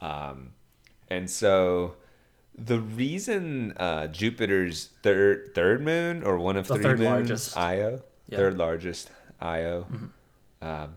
[0.00, 0.50] um,
[1.08, 1.94] and so
[2.56, 7.56] the reason uh, Jupiter's third third moon or one of The three third moons, largest.
[7.56, 7.94] Io, Yeah.
[7.96, 8.36] Mm-hmm.
[8.36, 9.86] third largest Io,
[10.60, 10.96] um,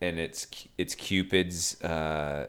[0.00, 0.46] and it's
[0.78, 2.48] it's Cupid's uh,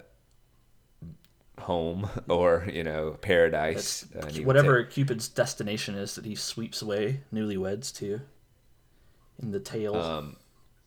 [1.60, 7.94] home or you know paradise, uh, Whatever Cupid's destination is that he sweeps away newlyweds
[7.98, 8.22] to
[9.42, 9.96] in the tale.
[9.96, 10.36] um,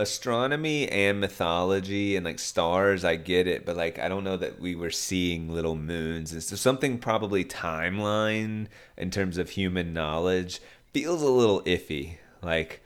[0.03, 4.59] astronomy and mythology and like stars i get it but like i don't know that
[4.61, 10.61] we were seeing little moons and so something probably timeline in terms of human knowledge
[10.93, 12.83] feels a little iffy like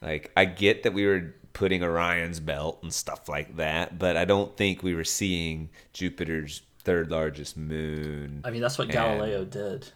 [0.00, 4.24] like i get that we were putting orion's belt and stuff like that but i
[4.24, 9.44] don't think we were seeing jupiter's third largest moon I mean, that's what and- Galileo
[9.44, 9.88] did.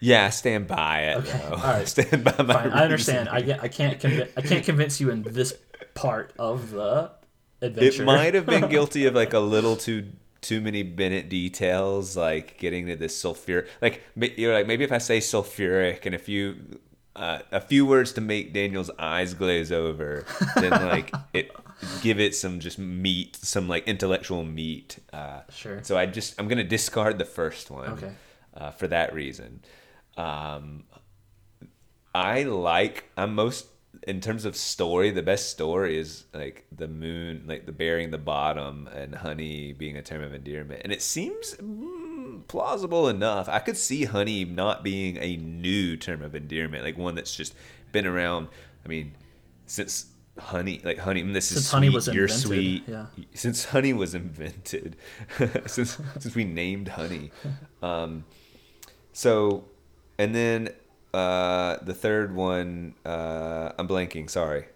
[0.00, 1.54] yeah stand by it Okay, though.
[1.56, 1.88] all right.
[1.94, 3.28] stand by my Fine, I understand.
[3.28, 3.62] I get.
[3.62, 3.98] I can't.
[4.00, 5.54] Convi- I can't convince you in this
[5.94, 7.10] part of the
[7.62, 8.02] adventure.
[8.02, 10.08] It might have been guilty of like a little too
[10.40, 13.66] too many Bennett details, like getting to this sulfur.
[13.80, 16.56] Like you're like maybe if I say sulfuric and a few
[17.16, 21.50] uh, a few words to make Daniel's eyes glaze over, then like it
[22.02, 24.98] give it some just meat, some like intellectual meat.
[25.12, 25.80] Uh, Sure.
[25.82, 27.90] So I just I'm gonna discard the first one.
[27.90, 28.12] Okay.
[28.54, 29.62] Uh, for that reason.
[30.16, 30.84] Um,
[32.14, 33.66] I like I'm most
[34.06, 38.18] in terms of story, the best story is like the moon, like the burying the
[38.18, 40.82] bottom and honey being a term of endearment.
[40.84, 43.48] And it seems mm, plausible enough.
[43.48, 47.54] I could see honey not being a new term of endearment, like one that's just
[47.92, 48.48] been around.
[48.84, 49.14] I mean,
[49.66, 50.06] since
[50.38, 52.84] honey, like honey, mm, this is Since honey sweet, was you're invented, sweet.
[52.86, 53.06] yeah.
[53.34, 54.96] Since honey was invented,
[55.66, 57.30] since since we named honey.
[57.82, 58.24] Um,
[59.12, 59.66] so,
[60.18, 60.70] and then
[61.12, 64.30] uh, the third one, uh, I'm blanking.
[64.30, 64.66] Sorry.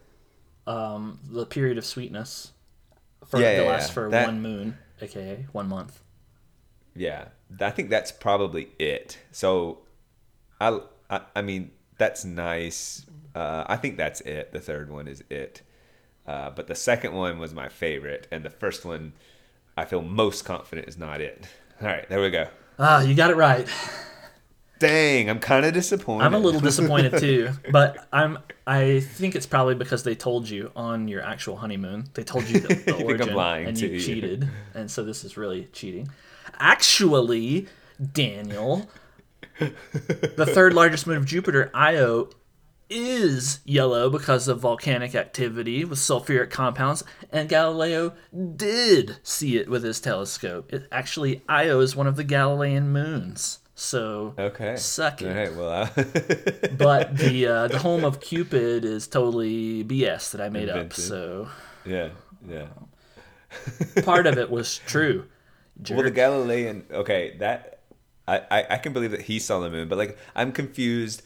[0.66, 2.52] um, the period of sweetness
[3.26, 3.94] for Yeah, the yeah, last yeah.
[3.94, 6.02] for That- one moon, aka one month.
[6.94, 7.28] Yeah,
[7.60, 9.18] I think that's probably it.
[9.30, 9.78] So,
[10.60, 13.06] I, I, I mean, that's nice.
[13.34, 14.52] Uh, I think that's it.
[14.52, 15.62] The third one is it.
[16.26, 19.14] Uh, but the second one was my favorite, and the first one,
[19.76, 21.46] I feel most confident is not it.
[21.80, 22.48] All right, there we go.
[22.78, 23.66] Ah, you got it right.
[24.78, 26.24] Dang, I'm kind of disappointed.
[26.24, 28.38] I'm a little disappointed too, but I'm.
[28.66, 32.04] I think it's probably because they told you on your actual honeymoon.
[32.14, 33.36] They told you the, the I'm origin,
[33.66, 34.00] and to you you.
[34.00, 36.08] cheated, and so this is really cheating.
[36.60, 37.66] Actually,
[38.12, 38.88] Daniel,
[39.58, 42.28] the third largest moon of Jupiter, Io,
[42.90, 48.14] is yellow because of volcanic activity with sulfuric compounds, and Galileo
[48.56, 50.72] did see it with his telescope.
[50.72, 53.58] It, actually, Io is one of the Galilean moons.
[53.74, 54.74] So Okay.
[54.76, 55.28] suck it.
[55.28, 55.54] All right.
[55.54, 60.68] Well, I, but the uh, the home of Cupid is totally BS that I made
[60.68, 60.92] up.
[60.92, 61.48] So
[61.84, 62.08] yeah,
[62.48, 62.66] yeah.
[64.02, 65.26] part of it was true.
[65.90, 66.86] Well, the Galilean.
[66.90, 67.82] Okay, that
[68.26, 71.22] I, I I can believe that he saw the moon, but like I'm confused.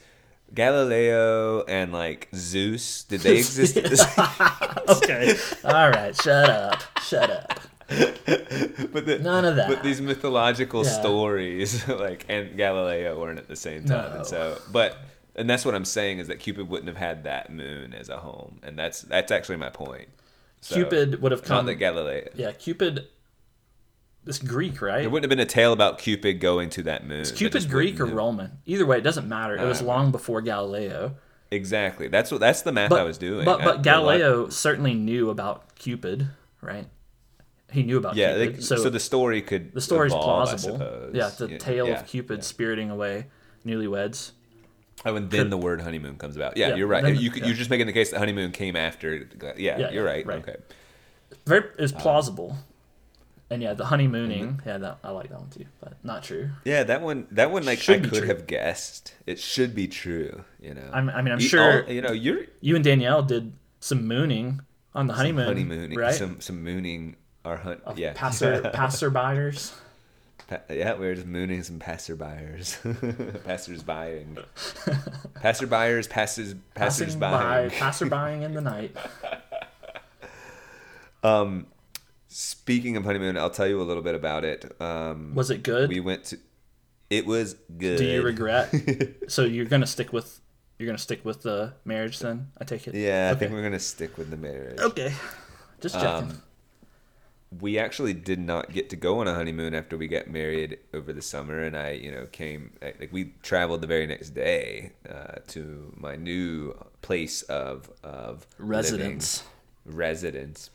[0.53, 6.81] Galileo and like Zeus, did they exist at the same okay, all right, shut up,
[7.01, 7.59] shut up.
[7.87, 9.67] but the, None of that.
[9.69, 10.91] But these mythological Yeah.
[10.91, 14.17] stories, like and Galileo, weren't at the same time, No.
[14.17, 14.97] and so, but
[15.35, 18.17] and that's what I'm saying is that Cupid wouldn't have had that moon as a
[18.17, 20.09] home, and that's that's actually my point.
[20.61, 21.57] So, Cupid would have come.
[21.57, 22.29] not that Galileo.
[22.35, 23.07] Yeah, Cupid.
[24.25, 25.01] It's Greek, right?
[25.01, 27.23] There wouldn't have been a tale about Cupid going to that moon.
[27.23, 28.59] That Cupid Greek or Roman?
[28.65, 29.55] Either way, it doesn't matter.
[29.57, 31.15] It was Uh, long before Galileo.
[31.51, 32.07] Exactly.
[32.07, 33.45] That's what that's the math But I was doing.
[33.45, 36.27] but but lo- Galileo certainly knew about Cupid,
[36.61, 36.87] right?
[37.71, 38.53] He knew about Yeah, Cupid.
[38.55, 41.09] like, so, so, the story could the story's evolve, plausible.
[41.13, 42.43] Yeah, the Yeah, tale yeah, of Cupid yeah.
[42.43, 43.27] spiriting away
[43.65, 44.31] newlyweds.
[45.05, 46.55] Oh, and then the word honeymoon comes about.
[46.55, 47.03] Yeah, you're right.
[47.03, 49.27] then- you, could you're just making the case that honeymoon came after.
[49.57, 50.25] Yeah, Yeah, you're right.
[50.25, 50.37] right.
[50.39, 50.55] Okay.
[51.45, 52.55] Very is Uh, plausible.
[53.53, 54.57] And yeah, the honeymooning.
[54.57, 54.67] Mm-hmm.
[54.69, 56.49] Yeah, that I like that one too, but not true.
[56.65, 57.27] Yeah, that one.
[57.31, 58.27] That one, like Should I could true.
[58.27, 59.13] have guessed.
[59.25, 60.43] It should be true.
[60.61, 60.89] You know.
[60.91, 64.07] I'm- I mean, I'm You- sure- all- you know, you're You and Danielle did some
[64.07, 64.61] mooning
[64.95, 66.13] on the honeymoon, honeymooning, right?
[66.13, 67.15] some some mooning.
[67.45, 67.81] Our hunt.
[67.85, 68.13] Of Yeah.
[68.15, 69.73] passer passerbyers.
[70.47, 72.77] Pa- yeah, we were just mooning some passerbyers,
[73.45, 74.37] passers buying,
[75.35, 78.95] passerbyers, passes passers Passing passerbying in the night.
[82.33, 84.75] Speaking of honeymoon, I'll tell you a little bit about it.
[84.81, 85.87] Um, Was it good?
[85.87, 86.39] we went to.
[87.11, 87.99] It was good.
[87.99, 88.73] Do you regret?
[89.27, 90.41] so you're gonna stick with
[90.79, 92.47] you're gonna stick with the marriage then?
[92.57, 92.95] I take it.
[92.95, 94.79] Yeah, I think we're gonna stick with the marriage.
[94.79, 95.13] Okay.
[95.79, 96.31] Just checking.
[96.31, 96.41] Um,
[97.61, 101.13] we actually did not get to go on a honeymoon after we got married over
[101.13, 105.35] the summer, and I, you know, came like we traveled the very next day uh,
[105.49, 109.21] to my new place of of living,
[109.85, 110.69] Residence.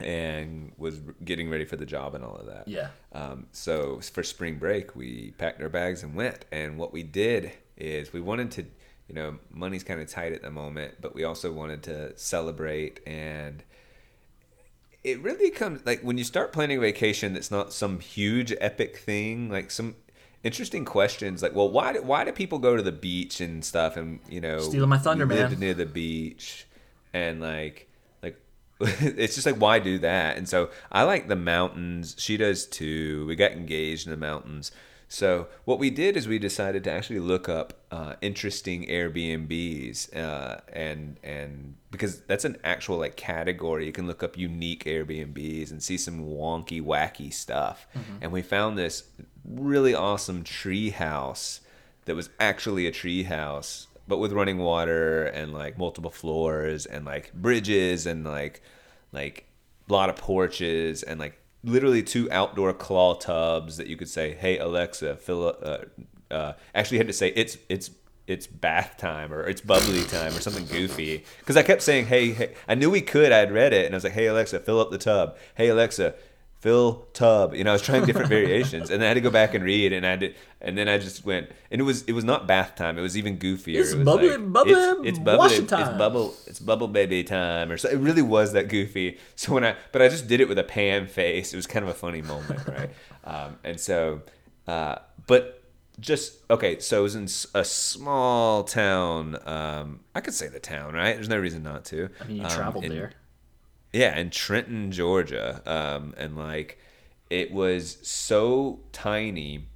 [0.00, 2.68] And was getting ready for the job and all of that.
[2.68, 2.88] Yeah.
[3.12, 6.44] Um, so for spring break, we packed our bags and went.
[6.52, 8.66] And what we did is we wanted to,
[9.08, 13.00] you know, money's kind of tight at the moment, but we also wanted to celebrate.
[13.06, 13.62] And
[15.02, 18.98] it really comes like when you start planning a vacation that's not some huge epic
[18.98, 19.96] thing, like some
[20.44, 23.96] interesting questions like well why do, why do people go to the beach and stuff
[23.96, 26.66] and you know Stealing my thunder, we lived near the beach
[27.12, 27.88] and like
[28.80, 30.36] it's just like why do that?
[30.36, 32.14] And so i like the mountains.
[32.18, 33.26] She does too.
[33.26, 34.70] We got engaged in the mountains.
[35.08, 40.60] So what we did is we decided to actually look up uh, interesting airbnbs uh,
[40.72, 43.86] and and because that's an actual like category.
[43.86, 47.86] You can look up unique airbnbs and see some wonky wacky stuff.
[48.20, 49.04] And we found this
[49.44, 51.60] really awesome tree house
[52.06, 57.04] that was actually a tree house but with running water and like multiple floors and
[57.04, 58.62] like bridges and like
[59.12, 59.46] like
[59.88, 64.34] a lot of porches and like literally two outdoor claw tubs that you could say
[64.34, 65.78] hey alexa fill up uh,
[66.30, 67.90] uh, actually had to say it's it's
[68.26, 71.24] it's bath time or it's bubbly time or something goofy.
[71.38, 73.94] Because i kept saying hey, hey i knew we could i had read it and
[73.94, 75.36] i was like hey alexa fill up the tub.
[75.54, 76.14] Hey alexa
[76.66, 77.54] fill tub.
[77.54, 79.92] You know i was trying different variations and i had to go back and read
[79.92, 82.74] and i did and then i just went and it was it was not bath
[82.74, 82.98] time.
[82.98, 83.76] It was even goofier.
[83.80, 85.70] It's it was bubbly- like, bubbly it's, it's bubbly washing it's
[86.04, 89.18] bubble it's bubble baby time or so it really was that goofy.
[89.36, 91.52] So when i but i just did it with a pan face.
[91.52, 92.90] It was kind of a funny moment right?
[93.24, 94.22] Um, and so
[94.66, 94.96] uh,
[95.28, 95.62] but
[96.00, 100.94] just okay so it was in a small town um, i could say the town
[100.94, 101.14] right?
[101.14, 102.08] There's no reason not to.
[102.20, 103.12] I mean, you Um, traveled in- there.
[103.96, 105.62] Yeah, in Trenton, Georgia.
[105.66, 106.78] Um, and like
[107.30, 109.66] it was so tiny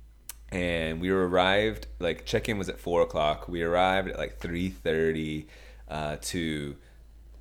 [0.52, 3.48] and we arrived like check-in was at four o'clock.
[3.48, 5.46] We arrived at like three thirty
[5.88, 6.76] uh, to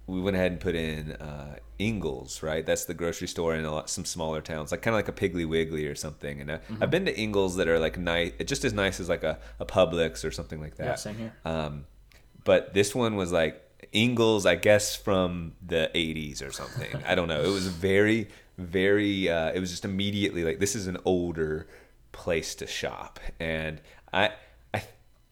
[0.07, 2.65] we went ahead and put in uh, Ingles, right?
[2.65, 5.11] That's the grocery store in a lot, some smaller towns, like kind of like a
[5.11, 6.41] Piggly Wiggly or something.
[6.41, 6.83] And I, Mm-hmm.
[6.83, 9.65] I've been to Ingles that are like nice, just as nice as like a, a
[9.65, 10.85] Publix or something like that.
[10.85, 11.33] Yeah, same here.
[11.45, 11.85] Um,
[12.43, 17.03] but this one was like Ingles, I guess from the 80s or something.
[17.05, 17.43] I don't know.
[17.43, 19.29] It was very, very.
[19.29, 21.67] Uh, it was just immediately like this is an older
[22.11, 23.81] place to shop, and
[24.13, 24.31] I,
[24.73, 24.83] I,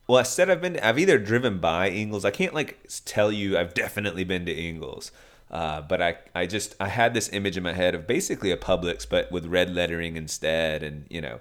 [0.08, 0.80] well, I said I've been.
[0.80, 2.26] I've either driven by Ingles.
[2.26, 5.12] I can't like tell you I've definitely been to Ingles.
[5.50, 8.58] Uh, but I, I just I had this image in my head of basically a
[8.58, 11.40] Publix, but with red lettering instead, and you know,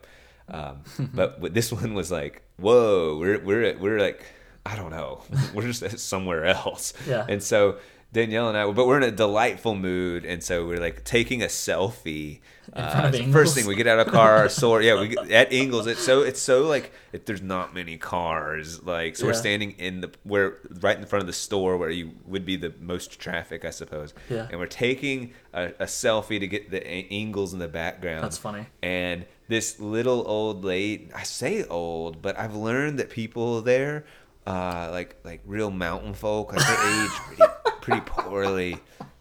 [0.48, 0.82] um,
[1.14, 4.24] but this one was like, whoa, we're we're we're like
[4.66, 5.22] I don't know.
[5.54, 6.92] We're just somewhere else.
[7.08, 7.24] Yeah.
[7.28, 7.78] And so
[8.12, 11.46] Danielle and I, but we're in a delightful mood, and so we're like taking a
[11.46, 12.40] selfie.
[12.72, 13.34] Uh, front of it's the Ingles?
[13.34, 14.84] first thing we get out of car, our sword.
[14.84, 15.86] Yeah, we get, at Ingles.
[15.86, 20.00] It's so it's so like if there's not many cars, like so we're standing in
[20.00, 23.64] the where right in front of the store where you would be the most traffic,
[23.64, 24.14] I suppose.
[24.30, 24.46] Yeah.
[24.50, 28.24] And we're taking a, a selfie to get the Ingles in the background.
[28.24, 28.66] That's funny.
[28.82, 34.04] And this little old lady, I say old, but I've learned that people there,
[34.46, 37.42] uh, like like real mountain folk, like they age pretty
[37.82, 38.78] pretty poorly.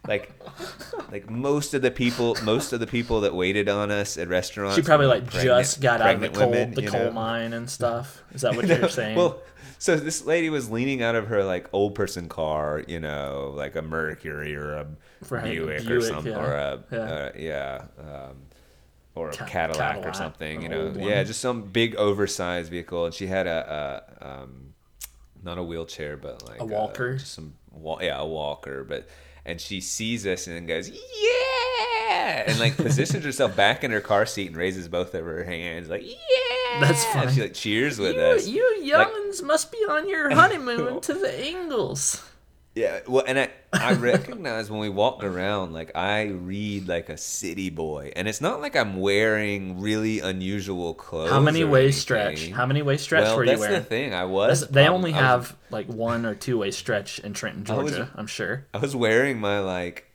[0.07, 0.31] Like
[1.11, 4.75] like most of the people, most of the people that waited on us at restaurants.
[4.75, 7.11] She probably like pregnant- just got out of the coal, women, the coal know?
[7.11, 8.23] mine and stuff.
[8.33, 9.17] Is that what you're saying?
[9.17, 9.41] Well,
[9.79, 13.75] so this lady was leaning out of her like old person car, you know, like
[13.75, 14.87] a Mercury or a
[15.23, 16.39] For having a Buick, or something, yeah.
[16.45, 16.97] or a Yeah.
[16.99, 18.35] uh, yeah, um,
[19.15, 23.05] or a Ca- Cadillac, or Cadillac, something, you know, yeah, just some big oversized vehicle,
[23.05, 24.64] and she had a, a um,
[25.45, 27.15] not a wheelchair, but like A walker?
[27.17, 29.07] just some wa- yeah, a walker, but.
[29.47, 34.25] And she sees us and goes, "Yeah!" and like positions herself back in her car
[34.25, 37.29] seat and raises both of her hands, like, "Yeah!" That's And.
[37.31, 38.47] She like cheers with you, us.
[38.47, 42.23] you Like- youngins must be on your honeymoon to the Ingles.
[42.75, 47.15] Yeah, well, and I, I recognize when we walked around, like I read like a
[47.17, 51.29] city boy, and it's not like I'm wearing really unusual clothes.
[51.31, 52.49] How many or ways stretch?
[52.49, 53.73] How many ways stretch well, were you wearing?
[53.75, 54.13] that's the thing.
[54.13, 54.59] I was.
[54.59, 57.65] That's- they prob- only I was- have like one or two way stretch in Trenton,
[57.73, 58.11] I was- Georgia.
[58.15, 58.65] I'm sure.
[58.73, 60.07] I was wearing my like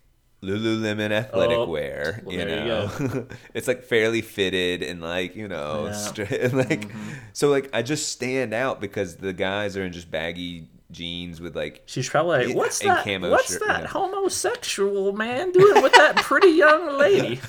[0.43, 2.23] Lululemon athletic Oh, wear.
[2.25, 5.93] well, you there you know, it's like fairly fitted and like you know, Yeah.
[5.93, 7.11] straight, like Mm-hmm.
[7.33, 11.55] so like I just stand out because the guys are in just baggy jeans with
[11.57, 13.05] like She's probably like, "What's that?
[13.05, 13.89] camo What's shirt, you that know.
[13.89, 17.41] homosexual man doing with that pretty young lady?"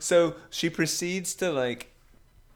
[0.00, 1.92] So she proceeds to like,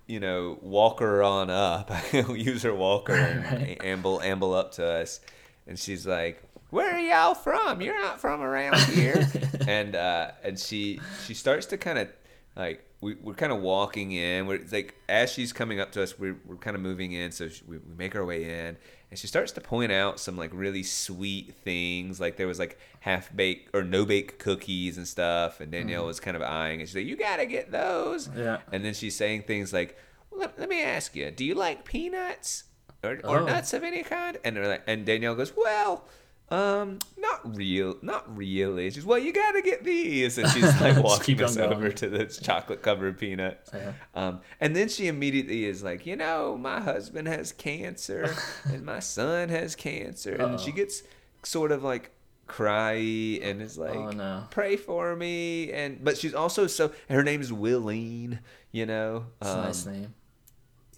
[0.07, 5.20] you know, walk her on up, use her walker and amble amble up to us,
[5.66, 7.80] and she's like, where are y'all from?
[7.80, 9.26] You're not from around here.
[9.66, 12.09] and uh, and she she starts to kind of
[12.57, 14.46] like we, we're kind of walking in.
[14.46, 17.30] We're like as she's coming up to us, we're, we're kind of moving in.
[17.32, 18.76] So she, we, we make our way in,
[19.11, 22.20] and she starts to point out some like really sweet things.
[22.20, 25.61] Like there was like half baked or no bake cookies and stuff.
[25.61, 26.09] And Danielle mm-hmm.
[26.09, 28.59] was kind of eyeing, and she's like, "You gotta get those." Yeah.
[28.72, 29.96] And then she's saying things like,
[30.30, 32.64] well, let, let me ask you, do you like peanuts
[33.03, 33.46] or, or Oh.
[33.46, 34.38] nuts of any kind?
[34.44, 36.05] And they're like, and Danielle goes, well,
[36.51, 38.90] um, not real, not really.
[38.90, 41.72] She's, well, you gotta get these, and she's like walking us going.
[41.72, 43.70] over to this chocolate covered peanuts.
[43.74, 43.92] Yeah.
[44.14, 48.34] Um, and then she immediately is like, you know, my husband has cancer,
[48.64, 51.03] and my son has cancer, and she gets
[51.42, 52.11] sort of like
[52.46, 54.44] cry and is like Oh, no.
[54.51, 58.38] pray for me and but she's also so her name's Willene
[58.72, 60.14] you know It's a Um, nice name.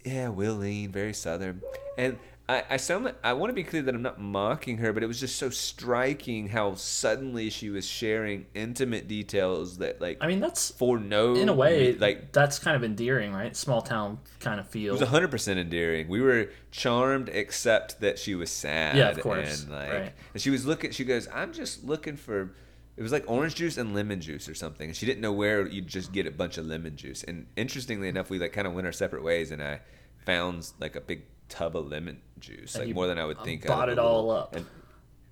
[0.04, 1.60] yeah, Willene, very southern.
[1.98, 2.18] And
[2.50, 5.06] I, I sound I want to be clear that I'm not mocking her, but it
[5.06, 10.40] was just so striking how suddenly she was sharing intimate details that like I mean,
[10.40, 13.54] that's for no in a way like that's kind of endearing, right?
[13.54, 14.96] Small town kind of feel.
[14.96, 16.08] it was 100% endearing.
[16.08, 20.12] We were charmed except that she was sad Yeah, of course, and like right.
[20.34, 22.52] and she was looking she goes, "I'm just looking for
[22.96, 24.88] it was like orange juice and lemon juice or something.
[24.88, 27.22] And she didn't know where you'd just get a bunch of lemon juice.
[27.22, 29.80] And interestingly enough, we like kind of went our separate ways and I
[30.26, 33.64] found like a big tub of lemon juice, And like more than I would think.
[33.66, 34.56] out bought of it the all up.
[34.56, 34.64] And,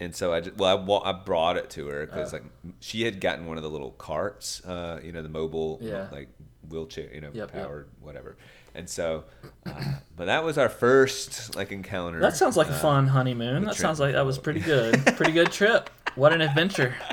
[0.00, 2.36] and so I just well I, I brought it to her because Oh.
[2.38, 2.44] like
[2.80, 6.08] she had gotten one of the little carts, uh, you know, the mobile Yeah.
[6.12, 6.28] like
[6.68, 7.52] wheelchair, you know, Yep, yep.
[7.52, 8.36] powered whatever.
[8.74, 9.24] And so,
[9.66, 9.72] uh,
[10.14, 12.20] but that was our first like encounter.
[12.20, 13.64] that sounds like a uh, fun honeymoon.
[13.64, 14.94] That sounds like that was pretty good.
[15.16, 15.88] pretty good trip.
[16.14, 16.94] What an adventure.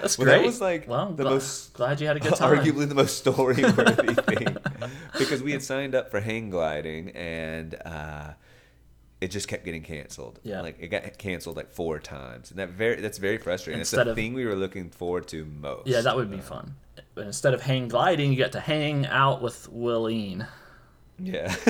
[0.00, 0.38] That's Well, great.
[0.38, 2.56] that was, like, well, the gla- most- glad you had a good time.
[2.58, 4.56] arguably the most story worthy thing
[5.18, 8.32] because we had signed up for hang gliding and uh,
[9.20, 10.38] it just kept getting canceled.
[10.44, 10.60] Yeah.
[10.60, 13.80] like it got canceled like four times, and that very that's very frustrating.
[13.80, 15.86] it's Instead the of- thing we were looking forward to most.
[15.88, 16.74] Yeah, that would be fun.
[17.14, 20.46] But instead of hang gliding, you get to hang out with Willene
[21.18, 21.54] Yeah.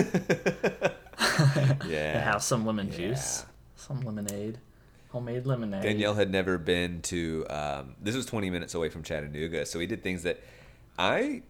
[1.57, 2.21] and yeah.
[2.21, 4.59] have some lemon juice, some lemonade,
[5.11, 5.83] homemade lemonade.
[5.83, 7.47] Danielle had never been to.
[7.49, 10.41] Um, this was 20 minutes away from Chattanooga, so we did things that
[10.99, 11.43] I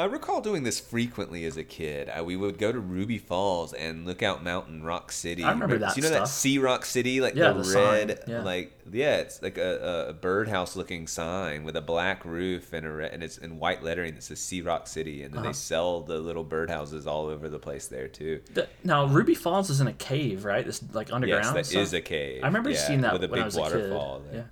[0.00, 2.08] I recall doing this frequently as a kid.
[2.08, 5.44] I, we would go to Ruby Falls and Lookout Mountain Rock City.
[5.44, 6.28] I remember that You know that.
[6.28, 8.42] See Rock City, like Yeah, the, the red, yeah.
[8.42, 12.90] like yeah, it's like a, a birdhouse looking sign with a black roof and a
[12.90, 15.48] red, and it's in white lettering that says See Rock City, and then Uh-huh.
[15.48, 18.40] they sell the little birdhouses all over the place there too.
[18.54, 20.64] The- now Ruby Falls is in a cave, right?
[20.66, 21.44] This like underground.
[21.44, 21.98] Yes, that is stuff?
[21.98, 22.42] a cave.
[22.42, 24.20] I remember yeah, seeing that with a when big I was a waterfall.
[24.20, 24.32] kid.
[24.32, 24.40] there.
[24.40, 24.46] Yeah.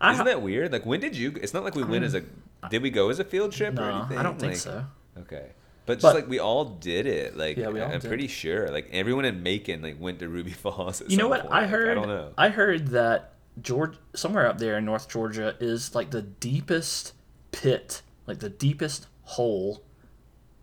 [0.00, 0.72] I, Isn't that weird?
[0.72, 1.32] Like, when did you?
[1.40, 2.22] It's not like we went as a.
[2.70, 4.18] Did we go as a field trip or no, anything?
[4.18, 4.84] I don't think Like, so.
[5.20, 5.50] Okay,
[5.86, 7.36] but just But- like we all did it.
[7.36, 8.08] Like, Yeah, we all I'm did.
[8.08, 8.68] pretty sure.
[8.70, 11.02] Like everyone in Macon like went to Ruby Falls.
[11.08, 11.42] You know what?
[11.42, 11.52] point.
[11.54, 11.90] I Like, heard.
[11.90, 12.32] I don't know.
[12.38, 17.12] I heard that George somewhere up there in North Georgia is like the deepest
[17.52, 19.82] pit, like the deepest hole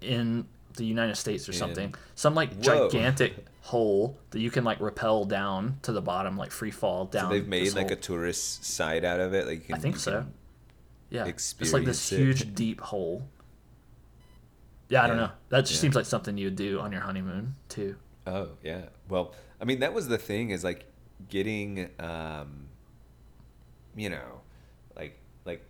[0.01, 0.45] in
[0.75, 1.93] the United States or something.
[2.15, 2.89] Some like Whoa.
[2.89, 7.31] gigantic hole that you can like rappel down to the bottom, like free fall down.
[7.31, 9.45] They've made like a tourist site out of it.
[9.47, 10.11] Like, you can, I think so.
[10.21, 10.33] can-
[11.11, 12.17] Yeah, it's like this it.
[12.17, 13.27] huge deep hole.
[14.89, 15.31] Yeah, I don't know.
[15.49, 15.81] That just Yeah.
[15.81, 17.95] seems like something you would do on your honeymoon too.
[18.25, 18.83] Oh yeah.
[19.09, 20.85] Well, I mean, that was the thing is like
[21.29, 22.67] getting, um,
[23.95, 24.41] you know,
[24.95, 25.63] like like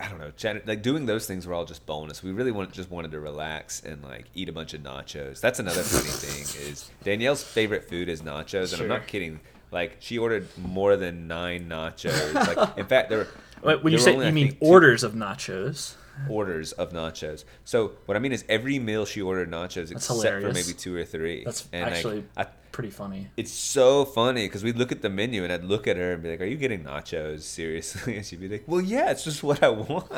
[0.00, 2.22] I don't know, chat, like doing those things were all just bonus.
[2.22, 5.40] We really want just wanted to relax and like eat a bunch of nachos.
[5.40, 9.40] That's another funny thing is Danielle's favorite food is nachos, and I'm not kidding.
[9.70, 12.34] Like she ordered more than nine nachos.
[12.34, 13.28] Like in fact, there were.
[13.62, 15.94] Wait, When you say only, you mean think, two- orders of nachos,
[16.28, 17.44] orders of nachos.
[17.64, 21.04] So what I mean is every meal she ordered nachos except for maybe two or
[21.04, 21.44] three.
[21.44, 23.28] that's and actually like, I, pretty funny.
[23.36, 26.22] it's so funny because we'd look at the menu and I'd look at her and
[26.22, 29.42] be like, "Are you getting nachos seriously?" And she'd be like, "Well, yeah, it's just
[29.42, 30.10] what I want."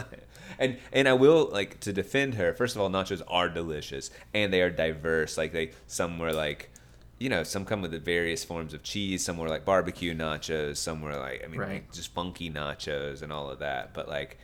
[0.59, 2.53] And and I will like to defend her.
[2.53, 5.37] First of all, nachos are delicious and they are diverse.
[5.39, 6.71] Like they some were like,
[7.19, 9.25] you know, some come with the various forms of cheese.
[9.25, 10.77] Some were like barbecue nachos.
[10.77, 11.73] Some were like, I mean, Right.
[11.73, 13.95] like, just funky nachos and all of that.
[13.95, 14.39] But like,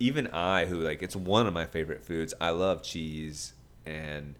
[0.00, 2.34] even I, who like, it's one of my favorite foods.
[2.40, 3.52] I love cheese
[3.86, 4.34] and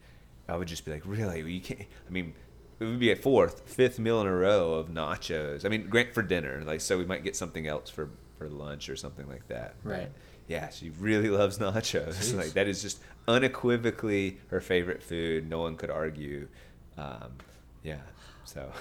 [0.48, 1.40] I would just be like, really?
[1.50, 1.80] You can't.
[2.06, 2.34] I mean,
[2.80, 5.64] it would be a fourth, fifth meal in a row of nachos.
[5.64, 8.88] I mean, grant for dinner, like so we might get something else for for lunch
[8.88, 9.74] or something like that.
[9.82, 10.08] But, Right.
[10.46, 12.14] yeah, she really loves nachos.
[12.16, 12.36] Jeez.
[12.36, 15.48] Like that is just unequivocally her favorite food.
[15.48, 16.48] No one could argue.
[16.96, 17.32] Um,
[17.82, 18.00] yeah.
[18.44, 18.72] So.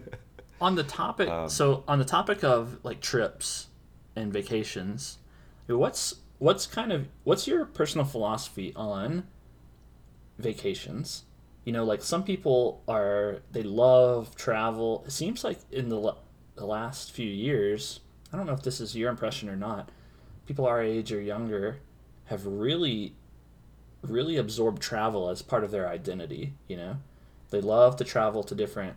[0.60, 3.66] On the topic, Um, so on the topic of like trips
[4.14, 5.18] and vacations,
[5.66, 9.24] what's what's kind of what's your personal philosophy on
[10.38, 11.24] vacations?
[11.64, 15.02] You know, like some people are they love travel.
[15.06, 16.14] It seems like in the
[16.54, 18.00] the last few years,
[18.32, 19.90] I don't know if this is your impression or not,
[20.46, 21.78] people our age or younger
[22.26, 23.14] have really,
[24.02, 26.54] really absorbed travel as part of their identity.
[26.68, 26.96] You know,
[27.52, 28.96] they love to travel to different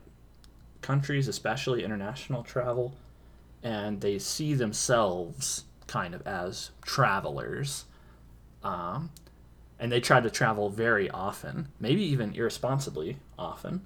[0.82, 2.96] countries, especially international travel,
[3.62, 7.86] and they see themselves kind of as travelers.
[8.64, 9.12] Um,
[9.80, 13.82] and they try to travel very often, maybe even irresponsibly often.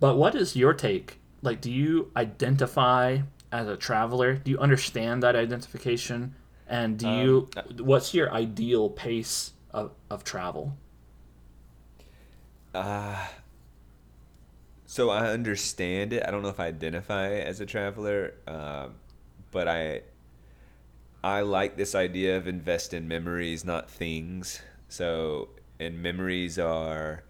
[0.00, 1.18] But what is your take?
[1.42, 3.18] Like, do you identify
[3.50, 4.34] as a traveler?
[4.34, 6.34] Do you understand that identification?
[6.68, 7.48] And do you,
[7.78, 10.76] what's your ideal pace of, of travel?
[14.86, 16.22] So I understand it.
[16.26, 18.94] I don't know if I identify as a traveler, um,
[19.50, 20.02] but I
[21.24, 24.60] I like this idea of invest in memories, not things.
[24.88, 25.48] So
[25.80, 27.24] and memories are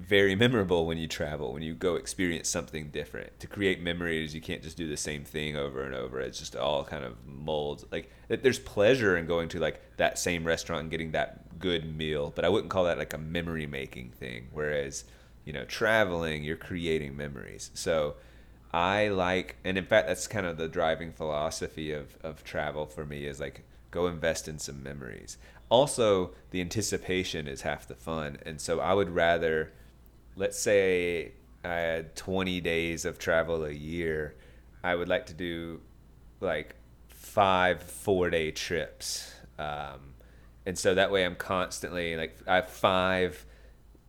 [0.00, 3.38] very memorable when you travel, when you go experience something different.
[3.40, 6.20] To create memories, you can't just do the same thing over and over.
[6.20, 7.84] It's just all kind of molds.
[7.92, 12.32] Like there's pleasure in going to like that same restaurant and getting that good meal,
[12.34, 14.48] but I wouldn't call that like a memory making thing.
[14.52, 15.04] Whereas,
[15.44, 17.70] you know, traveling, you're creating memories.
[17.74, 18.14] So
[18.72, 23.04] I like, and in fact, that's kind of the driving philosophy of, of travel for
[23.04, 25.38] me is like go invest in some memories.
[25.68, 28.38] Also, the anticipation is half the fun.
[28.44, 29.72] And so I would rather
[30.36, 31.32] let's say
[31.64, 34.34] I had 20 days of travel a year,
[34.82, 35.80] I would like to do
[36.40, 36.74] like
[37.08, 39.34] five four day trips.
[39.58, 40.14] Um,
[40.64, 43.44] and so that way I'm constantly like, I have five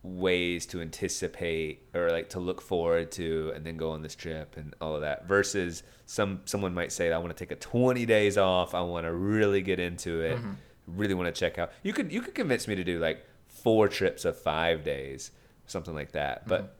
[0.02, 4.56] ways to anticipate or like to look forward to and then go on this trip
[4.56, 8.04] and all of that versus some someone might say I want to take a 20
[8.06, 8.74] days off.
[8.74, 10.38] I want to really get into it.
[10.38, 10.52] Mm-hmm.
[10.88, 11.70] Really want to check out.
[11.84, 15.30] You could you could convince me to do like four trips of 5 days
[15.66, 16.40] something like that.
[16.40, 16.48] Mm-hmm.
[16.48, 16.76] But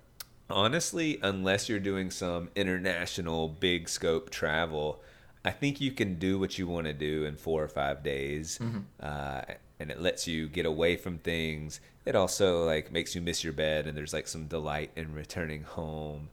[0.50, 5.00] honestly unless you're doing some international big scope travel
[5.44, 8.58] I think you can do what you want to do in 4 or 5 days
[8.60, 8.80] mm-hmm.
[9.00, 9.42] uh,
[9.82, 11.80] and it lets you get away from things.
[12.06, 15.64] It also like makes you miss your bed and there's like some delight in returning
[15.64, 16.30] home.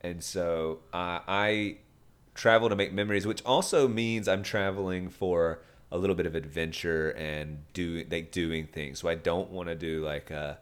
[0.00, 1.78] And so uh, i
[2.34, 7.08] travel to make memories which also means i'm traveling for a little bit of adventure
[7.12, 8.98] and doing like doing things.
[8.98, 10.54] So i don't want to do like uh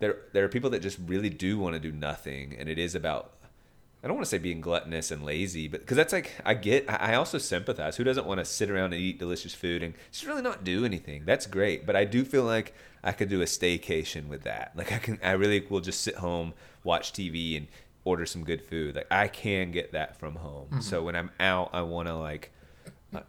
[0.00, 2.94] there there are people that just really do want to do nothing and it is
[2.94, 3.33] about
[4.04, 6.84] I don't want to say being gluttonous and lazy, but because that's like I get.
[6.90, 7.96] I I also sympathize.
[7.96, 10.84] Who doesn't want to sit around and eat delicious food and just really not do
[10.84, 11.24] anything?
[11.24, 14.72] That's great, but I do feel like I could do a staycation with that.
[14.76, 16.52] Like I can, I really will just sit home,
[16.82, 17.66] watch TV, and
[18.04, 18.94] order some good food.
[18.94, 20.66] Like I can get that from home.
[20.66, 20.80] Mm-hmm.
[20.80, 22.52] So when I'm out, I want to like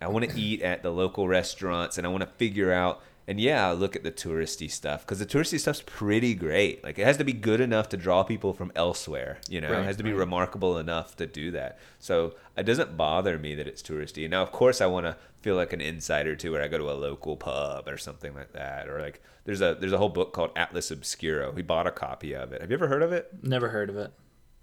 [0.02, 3.40] I want to eat at the local restaurants and I want to figure out and
[3.40, 6.84] yeah, I look at the touristy stuff because the touristy stuff's pretty great.
[6.84, 9.40] Like it has to be good enough to draw people from elsewhere.
[9.50, 10.20] You know, Right, it has to be right.
[10.20, 11.80] remarkable enough to do that.
[12.00, 14.30] So it doesn't bother me that it's touristy.
[14.30, 16.90] Now, of course, I want to feel like an insider too, where I go to
[16.92, 20.34] a local pub or something like that, or like there's a there's a whole book
[20.34, 21.52] called Atlas Obscura.
[21.52, 22.62] We bought a copy of it.
[22.62, 23.30] Have you ever heard of it?
[23.44, 24.12] Never heard of it.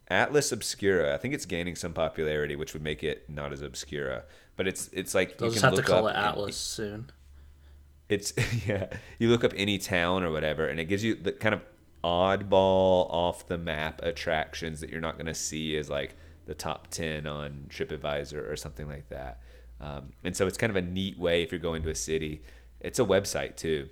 [0.08, 1.14] Atlas Obscura.
[1.14, 4.24] I think it's gaining some popularity, which would make it not as obscura.
[4.56, 6.56] But it's it's like They'll you just can have to look call up it Atlas
[6.56, 7.10] soon.
[8.12, 8.32] It's
[8.66, 8.86] yeah.
[9.18, 11.62] You look up any town or whatever, and it gives you the kind of
[12.04, 16.88] oddball, off the map attractions that you're not going to see as like the top
[16.88, 19.40] ten on TripAdvisor or something like that.
[19.80, 22.42] Um, and so it's kind of a neat way if you're going to a city.
[22.80, 23.88] It's a website too.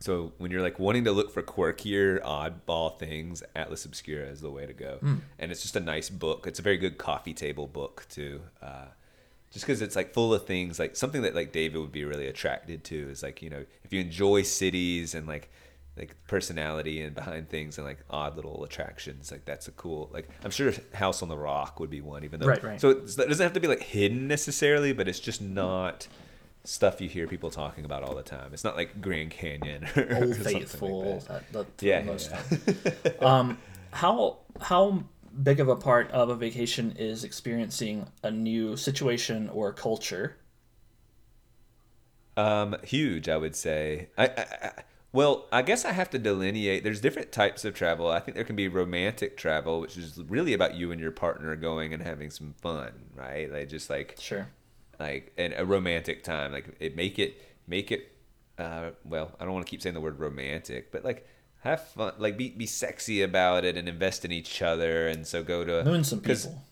[0.00, 4.50] So when you're like wanting to look for quirkier, oddball things, Atlas Obscura is the
[4.50, 4.98] way to go.
[5.38, 6.46] And it's just a nice book.
[6.46, 8.42] It's a very good coffee table book too.
[8.60, 8.86] Uh,
[9.54, 12.26] just because it's like full of things like something that like david would be really
[12.26, 15.50] attracted to is like you know if you enjoy cities and like
[15.96, 20.28] like personality and behind things and like odd little attractions like that's a cool like
[20.44, 22.80] i'm sure house on the rock would be one even though Right, right.
[22.80, 26.08] so it's, it doesn't have to be like hidden necessarily but it's just not
[26.64, 30.16] stuff you hear people talking about all the time it's not like grand canyon or
[30.16, 31.20] Old something like Faithful.
[31.28, 31.52] that.
[31.52, 32.16] that, that, Yeah,
[33.04, 33.58] yeah, um,
[33.92, 35.04] how how
[35.42, 40.36] big of a part of a vacation is experiencing a new situation or culture?
[42.36, 44.08] Um, huge, I would say.
[44.18, 44.72] I, I, I,
[45.12, 46.82] well, I guess I have to delineate.
[46.82, 48.08] There's different types of travel.
[48.08, 51.54] I think there can be romantic travel, which is really about you and your partner
[51.54, 53.50] going and having some fun, right?
[53.52, 54.48] Like just like Sure.
[54.98, 56.52] like and a romantic time.
[56.52, 58.10] Like it make it make it.
[58.58, 61.26] Uh, well, I don't want to keep saying the word romantic, but like
[61.64, 65.08] have fun, like be be sexy about it and invest in each other.
[65.08, 66.62] And so go to Moon some people.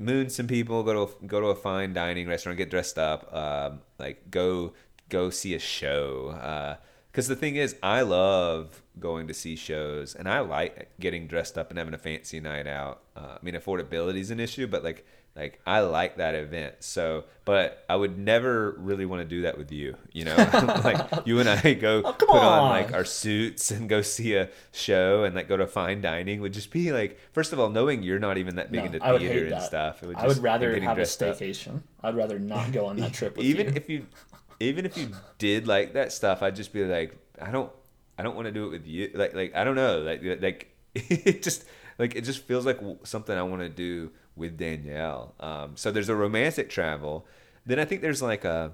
[0.00, 3.32] moon some people go to a, go to a fine dining restaurant get dressed up
[3.34, 4.72] um, like go
[5.10, 6.78] go see a show
[7.12, 11.58] because the thing is i love going to see shows and i like getting dressed
[11.58, 14.82] up and having a fancy night out uh, i mean affordability is an issue but
[14.82, 15.06] like
[15.36, 16.74] like I like that event.
[16.80, 19.96] So, but I would never really want to do that with you.
[20.12, 20.36] You know,
[20.84, 22.36] like you and I go Oh, put on.
[22.38, 22.70] on.
[22.70, 26.52] like our suits and go see a show and like go to fine dining would
[26.52, 29.42] just be like first of all knowing you're not even that big No, into theater
[29.44, 29.62] and that.
[29.62, 30.02] stuff.
[30.02, 31.36] It would I would rather have a dressed up.
[31.36, 31.82] staycation.
[32.02, 33.72] I'd rather not go on that trip with even you.
[33.76, 34.06] if you
[34.58, 37.72] even if you did like that stuff i'd just be like i don't
[38.18, 40.76] i don't want to do it with you like like i don't know like like
[40.94, 41.64] it just
[41.98, 44.10] like it just feels like something i want to do
[44.40, 45.34] with danielle.
[45.38, 47.26] Um so there's a romantic travel.
[47.64, 48.72] Then i think there's like a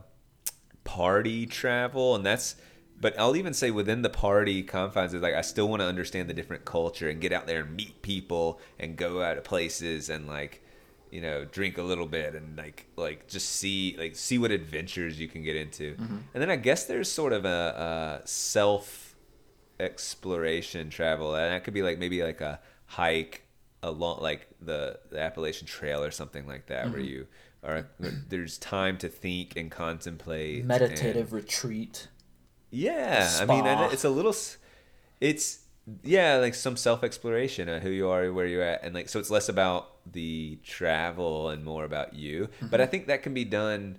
[0.84, 2.54] party travel and that's
[2.98, 6.30] but I'll even say within the party confines is like I still want to understand
[6.30, 10.08] the different culture and get out there and meet people and go out of places
[10.08, 10.62] and like
[11.10, 15.20] you know drink a little bit and like like just see like see what adventures
[15.20, 15.94] you can get into.
[15.98, 19.14] And then I guess there's sort of a, a self
[19.78, 23.45] exploration travel and that could be like maybe like a hike
[23.82, 27.08] along like the, the Appalachian Trail or something like that where mm-hmm.
[27.08, 27.26] you
[27.62, 27.88] are
[28.28, 32.08] there's time to think and contemplate and- Meditative retreat.
[32.70, 34.34] yeah, I mean, and it's a little,
[35.20, 35.60] it's
[36.02, 39.18] yeah, like some self exploration of who you are, where you're at, and like so
[39.18, 42.48] it's less about the travel and more about you.
[42.60, 42.90] But I mm-hmm.
[42.90, 43.98] think that can be done.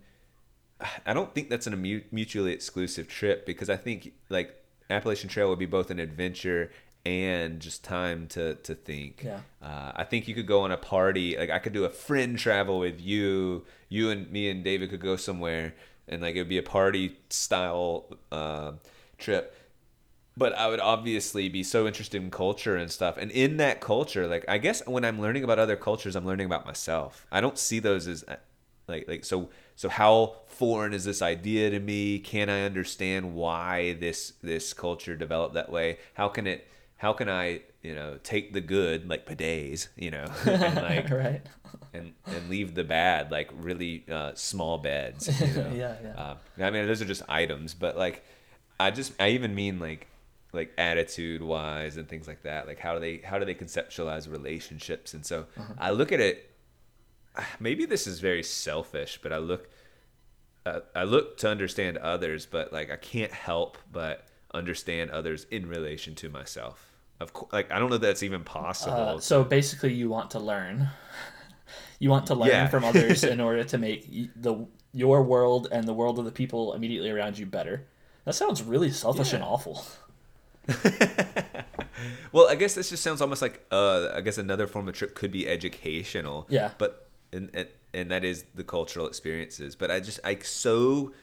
[1.06, 4.56] I don't think that's a mutually exclusive trip because I think like
[4.90, 6.72] Appalachian Trail would be both an adventure
[7.08, 9.24] and just time to to think.
[9.24, 9.40] Yeah.
[9.62, 11.38] Uh, I think you could go on a party.
[11.38, 13.66] Like I could do a friend travel with you.
[13.90, 15.74] You and me and David could go somewhere,
[16.08, 18.74] and like it would be a party style uh,
[19.18, 19.56] trip.
[20.36, 23.18] But I would obviously be so interested in culture and stuff.
[23.18, 26.46] And in that culture, like I guess when I'm learning about other cultures, I'm learning
[26.46, 27.26] about myself.
[27.32, 28.36] I don't see those as uh,
[28.88, 32.20] like like so so how foreign is this idea to me?
[32.20, 35.98] Can I understand why this this culture developed that way?
[36.16, 36.68] How can it
[36.98, 41.42] how can I, you know, take the good like bidets, you know, and like right?
[41.94, 45.28] and and leave the bad like really uh, small beds.
[45.40, 45.72] You know?
[45.76, 46.14] Yeah, yeah.
[46.32, 48.24] Um, I mean, those are just items, but like,
[48.80, 50.08] I just I even mean like
[50.54, 52.68] like attitude wise and things like that.
[52.68, 55.14] Like how do they how do they conceptualize relationships?
[55.14, 55.74] And so Uh-huh.
[55.78, 56.52] I look at it.
[57.60, 59.70] Maybe this is very selfish, but I look.
[60.66, 65.68] Uh, I look to understand others, but like I can't help but understand others in
[65.70, 66.87] relation to myself.
[67.20, 68.94] Of course, like I don't know that's even possible.
[68.96, 70.90] Uh, so basically, you want to learn.
[72.00, 72.68] You want to learn Yeah.
[72.68, 74.06] from others in order to make
[74.40, 77.88] the your world and the world of the people immediately around you better.
[78.26, 79.84] That sounds really selfish and awful.
[82.32, 85.16] Well, I guess this just sounds almost like uh, I guess another form of trip
[85.16, 86.46] could be educational.
[86.50, 86.72] Yeah.
[86.78, 89.76] But and and, and that is the cultural experiences.
[89.76, 91.14] But I just I so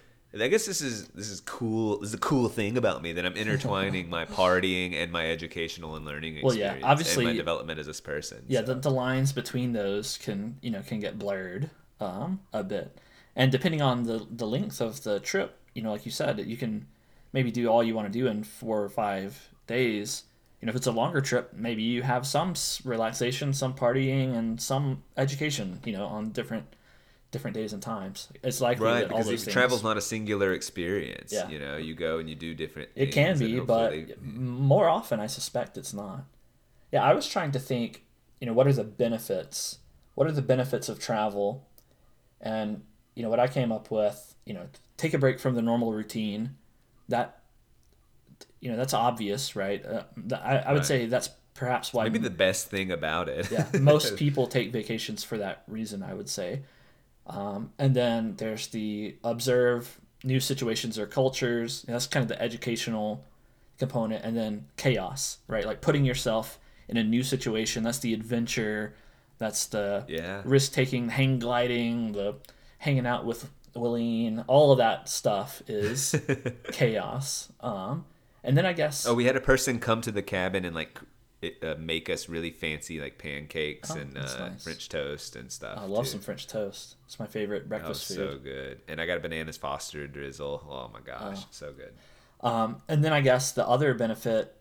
[0.42, 1.98] I guess this is this is cool.
[2.00, 5.96] This is a cool thing about me that I'm intertwining my partying and my educational
[5.96, 6.80] and learning Well, experience.
[6.80, 8.44] yeah, obviously- and my development as this person.
[8.48, 8.74] Yeah, so.
[8.74, 11.70] the, the lines between those can you know can get blurred
[12.00, 12.98] um, a bit,
[13.36, 16.56] and depending on the the length of the trip, you know, like you said, you
[16.56, 16.86] can
[17.32, 20.24] maybe do all you want to do in four or five days.
[20.60, 22.54] You know, if it's a longer trip, maybe you have some
[22.84, 25.80] relaxation, some partying, and some education.
[25.84, 26.64] You know, on different
[27.34, 28.28] different days and times.
[28.42, 29.52] It's likely Right, that all because those it- things.
[29.52, 31.32] travel's not a singular experience.
[31.32, 31.48] Yeah.
[31.50, 32.88] You know, you go and you do different.
[32.94, 36.24] It can be, but hopefully- more often I suspect it's not.
[36.92, 38.04] Yeah, I was trying to think,
[38.40, 39.78] you know, what are the benefits?
[40.14, 41.66] What are the benefits of travel?
[42.40, 42.82] And,
[43.16, 45.92] you know, what I came up with, you know, take a break from the normal
[45.92, 46.56] routine.
[47.08, 47.40] That,
[48.60, 49.84] you know, that's obvious, right?
[49.84, 50.04] Uh,
[50.42, 50.86] I, I would Right.
[50.86, 53.48] say that's perhaps why maybe the best thing about it.
[53.50, 56.62] yeah, most people take vacations for that reason, I would say.
[57.26, 61.82] Um, and then there's the observe new situations or cultures.
[61.88, 63.24] That's kind of the educational
[63.78, 64.24] component.
[64.24, 65.64] And then chaos, right?
[65.66, 66.58] Like putting yourself
[66.88, 67.82] in a new situation.
[67.82, 68.94] That's the adventure.
[69.38, 70.42] That's the Yeah.
[70.44, 72.36] risk taking, hang gliding, the
[72.78, 74.44] hanging out with Willene.
[74.46, 76.14] All of that stuff is
[76.72, 77.50] chaos.
[77.60, 78.04] Um,
[78.42, 81.00] and then I guess Oh, we had a person come to the cabin and like
[81.62, 84.64] uh, make us really fancy like pancakes Oh, and uh, nice.
[84.64, 85.78] French toast and stuff.
[85.78, 86.10] I love too.
[86.12, 86.96] some French toast.
[87.06, 88.16] It's my favorite Oh, breakfast food.
[88.16, 88.80] so good.
[88.88, 90.62] And I got a bananas Foster drizzle.
[90.68, 91.92] Oh my gosh, so good.
[92.40, 94.54] Um, and then I guess the other benefit,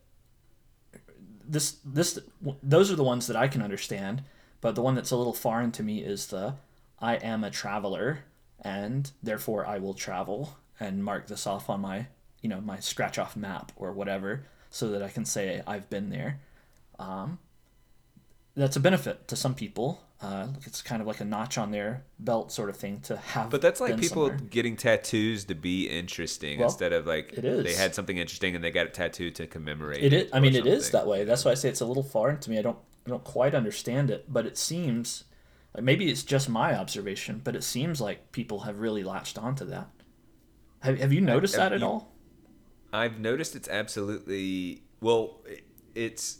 [1.46, 2.20] this this
[2.62, 4.24] those are the ones that I can understand,
[4.62, 6.56] but the one that's a little foreign to me is the
[7.00, 8.20] I am a traveler
[8.62, 12.08] and therefore I will travel and mark this off on my
[12.42, 16.10] you know my scratch off map or whatever so that I can say I've been
[16.10, 16.40] there.
[17.00, 17.40] Um,
[18.56, 20.02] that's a benefit to some people.
[20.22, 23.50] Uh, it's kind of like a notch on their belt sort of thing to have.
[23.50, 24.38] But that's like people somewhere.
[24.50, 27.64] getting tattoos to be interesting Well, instead of like it is.
[27.66, 30.02] they had something interesting and they got a tattoo to commemorate.
[30.02, 30.32] It is.
[30.32, 31.26] I or mean, it is that way.
[31.26, 32.58] That's why I say it's a little foreign to me.
[32.58, 32.78] I don't.
[33.06, 35.26] I don't quite understand it, but it seems
[35.76, 39.66] Like maybe it's just my observation, but it seems like people have really latched onto
[39.66, 39.90] that.
[40.80, 42.14] Have, have you noticed have that at you- all?
[42.94, 45.42] I've noticed it's absolutely well.
[45.46, 45.66] it-
[45.96, 46.38] It's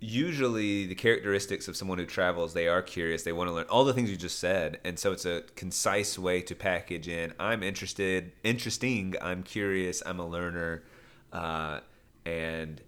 [0.00, 2.54] usually the characteristics of someone who travels.
[2.54, 3.22] They are curious.
[3.22, 6.18] They want to learn all the things you just said, and so it's a concise
[6.18, 7.32] way to package in.
[7.38, 9.14] I'm interested, interesting.
[9.20, 10.02] I'm curious.
[10.04, 10.82] I'm a learner,
[11.32, 11.80] uh,
[12.24, 12.80] and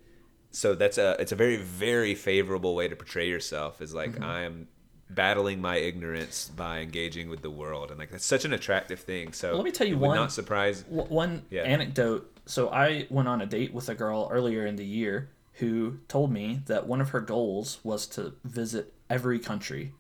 [0.50, 3.80] so that's a it's a very very favorable way to portray yourself.
[3.80, 4.24] Is like Mm-hmm.
[4.24, 4.68] I'm
[5.10, 9.32] battling my ignorance by engaging with the world, and like that's such an attractive thing.
[9.34, 10.82] So let me tell you one- not surprise.
[10.84, 11.62] W- One Yeah.
[11.62, 12.28] anecdote.
[12.46, 16.32] So I went on a date with a girl earlier in the year who told
[16.32, 19.92] me that one of her goals was to visit every country,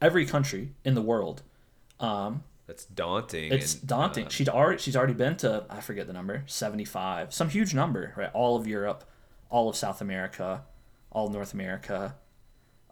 [0.00, 1.42] every country in the world.
[2.00, 3.52] Um, That's daunting.
[3.52, 4.26] it's and, daunting.
[4.26, 7.74] uh, She'd already she's already been to I forget the number seventy five, some huge
[7.74, 8.30] number, right?
[8.34, 9.04] All of Europe,
[9.50, 10.62] all of South America,
[11.10, 12.14] all of North America.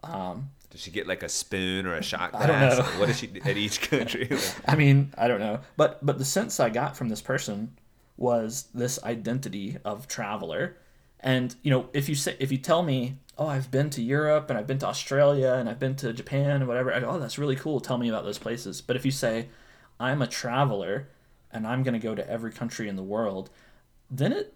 [0.03, 2.43] Does she get like a spoon or a shot glass?
[2.43, 2.99] I don't know.
[2.99, 4.29] What does she at each country?
[4.67, 7.77] I mean, I don't know, but but the sense I got from this person
[8.17, 10.77] was this identity of traveler,
[11.25, 14.49] and you know, if you say if you tell me, oh, I've been to Europe
[14.49, 17.19] and I've been to Australia and I've been to Japan and whatever, I go, oh,
[17.19, 17.79] that's really cool.
[17.81, 18.79] Tell me about those places.
[18.79, 19.49] But if you say,
[19.99, 21.09] I'm a traveler
[21.51, 23.49] and I'm going to go to every country in the world,
[24.09, 24.53] then it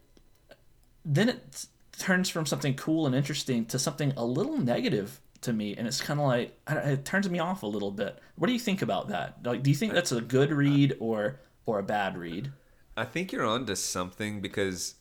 [1.03, 1.65] then it
[1.97, 6.01] turns from something cool and interesting to something a little negative to me and it's
[6.01, 9.07] kind of like it turns me off a little bit what do you think about
[9.07, 12.51] that like do you think that's a good read or or a bad read
[12.99, 14.95] I think you're onto something because,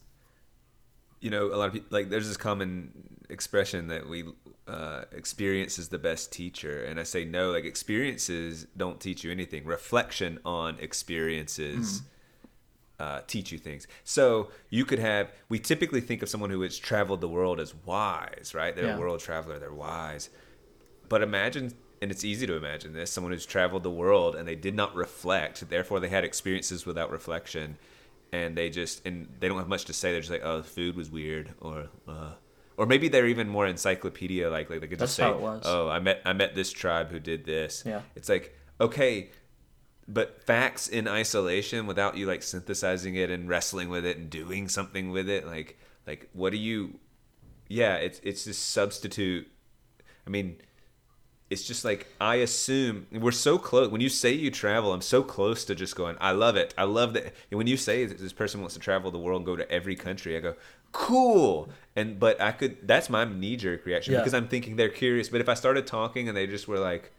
[1.20, 4.24] you know, a lot of people like there's this common expression that we
[4.66, 7.50] uh, experience is the best teacher, and I say no.
[7.52, 9.64] Like experiences don't teach you anything.
[9.64, 12.02] Reflection on experiences.
[13.00, 13.86] Uh, teach you things.
[14.02, 15.30] So you could have.
[15.48, 18.74] We typically think of someone who has traveled the world as wise, right?
[18.74, 18.96] They're Yeah.
[18.96, 19.60] a world traveler.
[19.60, 20.30] They're wise.
[21.08, 24.56] But imagine, and it's easy to imagine this: someone who's traveled the world and they
[24.56, 25.70] did not reflect.
[25.70, 27.78] Therefore, they had experiences without reflection,
[28.32, 30.12] and they just and they don't have much to say.
[30.12, 32.32] They're just like, "Oh, the food was weird," or, uh,
[32.76, 34.70] or maybe they're even more encyclopedia like.
[34.70, 35.62] Like they could just say, how it was.
[35.64, 38.02] "Oh, I met I met this tribe who did this." Yeah.
[38.16, 39.30] It's like okay,
[40.08, 44.68] but facts in isolation without you like synthesizing it and wrestling with it and doing
[44.68, 46.98] something with it like like what do you
[47.68, 49.46] yeah it's it's this substitute
[50.26, 50.56] i mean
[51.50, 55.22] it's just like i assume we're so close when you say you travel i'm so
[55.22, 56.74] close to just going i love it.
[56.76, 59.46] I love that and when you say this person wants to travel the world and
[59.46, 60.54] go to every country i go
[60.92, 61.68] cool.
[61.96, 64.20] And but i could that's my knee-jerk reaction Yeah.
[64.20, 65.28] because i'm thinking they're curious.
[65.28, 67.12] But if i started talking and they just were like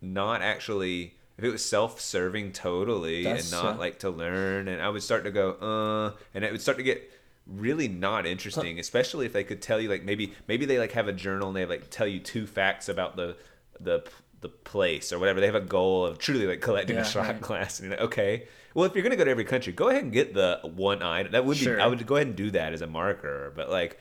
[0.00, 4.88] not actually if it was self-serving totally That's, and not like to learn and i
[4.88, 7.10] would start to go uh and it would start to get
[7.46, 11.08] really not interesting especially if they could tell you like maybe maybe they like have
[11.08, 13.36] a journal and they like tell you two facts about the
[13.80, 14.02] the
[14.40, 17.26] the place or whatever they have a goal of truly like collecting Yeah, a shot
[17.26, 17.40] right.
[17.40, 20.04] glass and you're like okay well if you're gonna go to every country go ahead
[20.04, 21.80] and get the one item that would be Sure.
[21.80, 23.98] i would go ahead and do that as a marker but like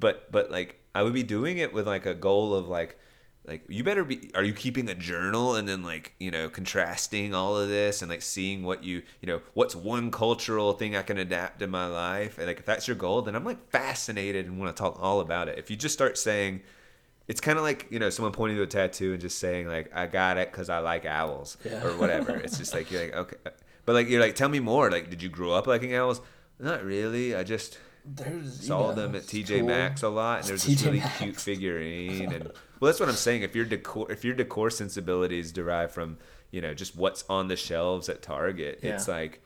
[0.00, 2.98] but but like i would be doing it with like a goal of like
[3.48, 7.34] like you better be are you keeping a journal and then like you know contrasting
[7.34, 11.02] all of this and like seeing what you you know what's one cultural thing i
[11.02, 12.38] can adapt in my life?
[12.38, 15.20] And like if that's your goal then i'm like fascinated and want to talk all
[15.20, 15.58] about it.
[15.58, 16.60] If you just start saying
[17.26, 19.90] it's kind of like you know someone pointing to a tattoo and just saying like
[19.94, 21.84] i got it because i like owls Yeah.
[21.84, 22.36] or whatever.
[22.36, 23.36] It's just like you're like okay.
[23.86, 24.90] But like you're like tell me more.
[24.90, 26.20] Like did you grow up liking owls?
[26.58, 27.34] Not really.
[27.34, 31.18] I just there's saw them at TJ Maxx a lot, and there's this really Maxx.
[31.18, 32.50] cute figurine, and
[32.80, 33.42] well, that's what I'm saying.
[33.42, 36.18] If your decor, if your decor sensibilities derive from
[36.50, 39.42] you know just what's on the shelves at Target, it's like,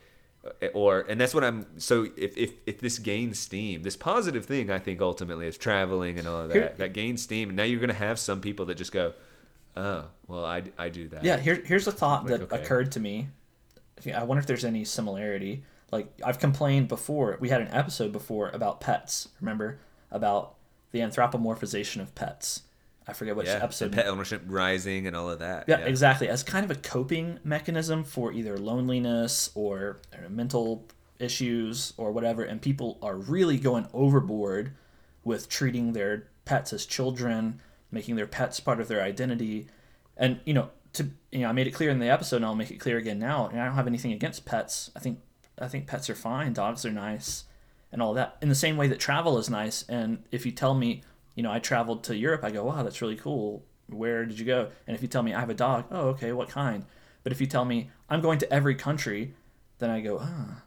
[0.63, 1.67] uh, or and that's what I'm.
[1.79, 6.19] So if if if this gains steam, this positive thing, I think ultimately is traveling
[6.19, 6.55] and all of that.
[6.55, 9.15] Here- that gains steam, and now you're gonna have some people that just go,
[9.77, 11.25] oh, well, I I do that.
[11.25, 12.63] Yeah, here, here's a thought Like, that okay.
[12.63, 13.29] occurred to me.
[14.15, 15.65] I wonder if there's any similarity.
[15.93, 17.37] Like I've complained before.
[17.41, 19.29] We had an episode before about pets.
[19.41, 19.79] Remember
[20.11, 20.55] about
[20.91, 22.63] the anthropomorphization of pets.
[23.07, 23.61] I forget which yeah.
[23.63, 23.93] episode.
[23.93, 25.65] pet ownership rising and all of that.
[25.69, 26.29] yeah, exactly.
[26.29, 30.87] As kind of a coping mechanism for either loneliness or uh, mental
[31.19, 34.73] issues or whatever, and people are really going overboard
[35.25, 39.69] with treating their pets as children, making their pets part of their identity,
[40.17, 42.55] and you know, to you know, I made it clear in the episode, and I'll
[42.55, 43.47] make it clear again now.
[43.47, 44.91] And I don't have anything against pets.
[44.95, 45.21] I think
[45.59, 46.53] I think pets are fine.
[46.53, 47.45] Dogs are nice,
[47.91, 48.37] and all that.
[48.43, 51.03] In the same way that travel is nice, and if you tell me,
[51.35, 53.65] you know, I traveled to Europe, I go, wow, that's really cool.
[53.89, 54.69] Where did you go?
[54.87, 56.85] And if you tell me I have a dog, oh, okay, what kind?
[57.23, 59.35] But if you tell me I'm going to every country,
[59.79, 60.63] then I go, ah,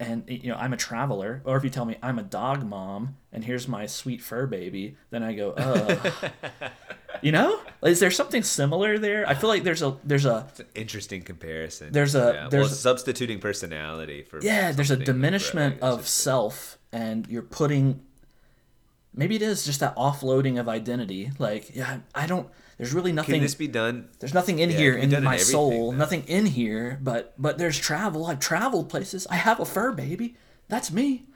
[0.00, 3.16] and you know I'm a traveler, or if you tell me I'm a dog mom
[3.32, 6.30] and here's my sweet fur baby, then I go, oh,
[7.22, 9.28] you know, is there something similar there?
[9.28, 11.92] I feel like there's a there's a It's an interesting comparison.
[11.92, 12.48] There's a- yeah.
[12.48, 18.00] there's well, a- substituting personality for yeah, there's a diminishment of self, and you're putting.
[19.14, 21.30] Maybe it is just that offloading of identity.
[21.38, 22.48] Like, yeah, I don't.
[22.76, 23.34] There's really nothing.
[23.36, 24.08] Can this be done?
[24.20, 25.90] There's nothing in Yeah, here in my soul.
[25.90, 25.96] though.
[25.98, 28.26] Nothing in here, but but there's travel.
[28.26, 29.26] I've traveled places.
[29.28, 30.36] I have a fur baby.
[30.68, 31.26] That's me.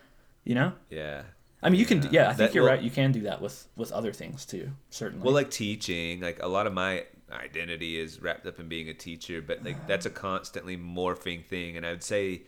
[0.45, 0.73] You know.
[0.91, 1.23] Yeah.
[1.63, 2.03] I mean, you can.
[2.13, 2.83] Yeah, I think That- you're well- right.
[2.83, 4.71] You can do that with with other things too.
[4.91, 5.25] Certainly.
[5.25, 8.95] Well, like teaching, like a lot of my identity is wrapped up in being a
[8.95, 11.77] teacher, but like that's a constantly morphing thing.
[11.77, 12.43] And I would say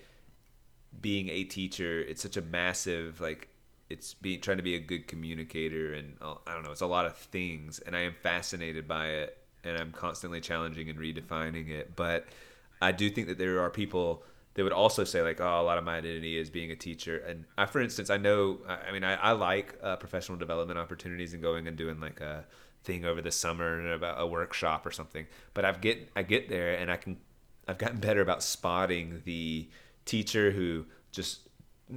[1.00, 3.48] being a teacher, it's such a massive like
[3.94, 6.86] it's being trying to be a good communicator and uh, I don't know, it's a
[6.86, 11.70] lot of things and I am fascinated by it and I'm constantly challenging and redefining
[11.70, 11.94] it.
[11.94, 12.26] But
[12.82, 14.24] I do think that there are people
[14.54, 17.18] that would also say like, oh, a lot of my identity is being a teacher.
[17.18, 20.78] And I, for instance, I know, I I mean, I, I like uh, professional development
[20.78, 22.44] opportunities and going and doing like a
[22.82, 25.26] thing over the summer and about a workshop or something.
[25.54, 27.16] But I've get I get there and I can
[27.66, 29.68] I've gotten better about spotting the
[30.04, 31.43] teacher who just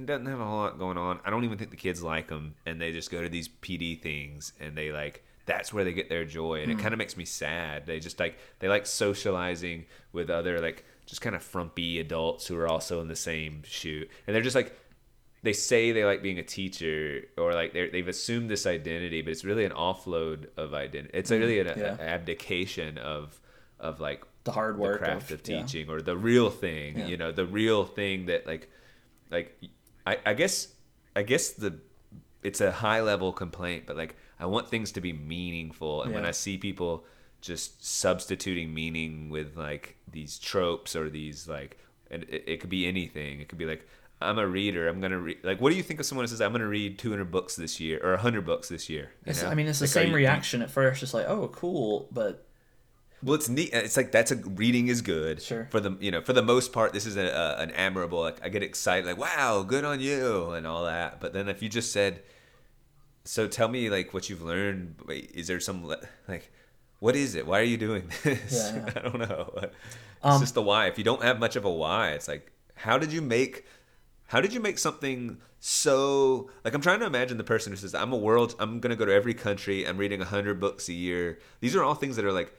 [0.04, 1.20] doesn't have a whole lot going on.
[1.24, 4.00] I don't even think the kids like them, and they just go to these PD
[4.00, 6.80] things, and they like that's where they get their joy, and it hmm.
[6.80, 7.86] kind of makes me sad.
[7.86, 12.56] They just like they like socializing with other like just kind of frumpy adults who
[12.58, 14.78] are also in the same shoe, and they're just like
[15.42, 19.30] they say they like being a teacher or like they they've assumed this identity, but
[19.30, 21.16] it's really an offload of identity.
[21.16, 21.38] It's hmm.
[21.38, 21.96] really an, yeah.
[21.98, 23.40] abdication of
[23.80, 25.62] of like the hard the work craft of, yeah.
[25.62, 27.06] teaching or the real thing Yeah.
[27.06, 28.68] you know the real thing that like
[29.30, 29.56] like
[30.10, 30.56] I, I guess
[31.14, 31.70] i guess the
[32.48, 36.24] it's a high level complaint but like i want things to be meaningful and when
[36.24, 37.04] i see people
[37.40, 41.78] just substituting meaning with like these tropes or these like
[42.10, 43.86] and it, it could be anything it could be like
[44.20, 46.40] i'm a reader i'm gonna read like what do you think of someone who says
[46.40, 49.48] i'm gonna read 200 books this year or 100 books this year you know?
[49.48, 51.02] I mean, it's the Like, same you- reaction at first.
[51.02, 52.44] It's like, oh, cool, but
[53.22, 53.70] Well, it's neat.
[53.72, 55.42] It's like that's a reading is good.
[55.42, 55.66] Sure.
[55.70, 58.20] For the you know for the most part, this is a, a, an admirable.
[58.20, 61.20] Like I get excited, like wow, good on you, and all that.
[61.20, 62.22] But then if you just said,
[63.24, 64.96] so tell me like what you've learned.
[65.06, 65.84] Wait, is there some
[66.28, 66.52] like,
[67.00, 67.46] what is it?
[67.46, 68.70] Why are you doing this?
[68.72, 68.92] Yeah, yeah.
[68.96, 69.52] I don't know.
[69.62, 69.74] It's
[70.22, 70.86] Um, just the why.
[70.86, 73.66] If you don't have much of a why, it's like how did you make
[74.28, 77.92] how did you make something so like i'm trying to imagine the person who says
[77.92, 80.92] i'm a world i'm going to go to every country i'm reading 100 books a
[80.92, 82.52] year these are all things that are like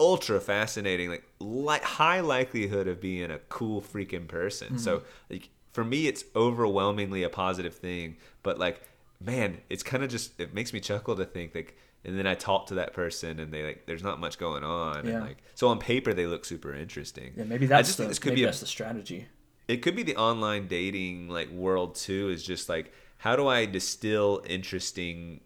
[0.00, 5.06] ultra fascinating like li- high likelihood of being a cool freaking person so mm-hmm.
[5.30, 8.80] like for me it's overwhelmingly a positive thing but like
[9.20, 12.34] man it's kind of just it makes me chuckle to think like and then i
[12.34, 15.14] talk to that person and they like there's not much going on Yeah.
[15.14, 18.10] and like so on paper they look super interesting yeah, maybe I just the think
[18.10, 19.26] this could be a that's the strategy.
[19.66, 23.66] it could be the online dating like world too is just like how do i
[23.66, 25.40] distill interesting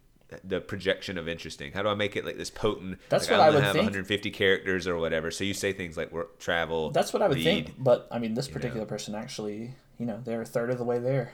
[0.44, 3.40] the projection of interesting how do i make it like this potent That's like, what
[3.40, 3.84] I gonna would have think.
[3.84, 7.36] 150 characters or whatever so you say things like work travel That's what I would
[7.38, 7.44] read.
[7.44, 7.74] think.
[7.78, 8.88] But I mean, this particular know.
[8.88, 11.32] person actually, you know, they're a third of the way there.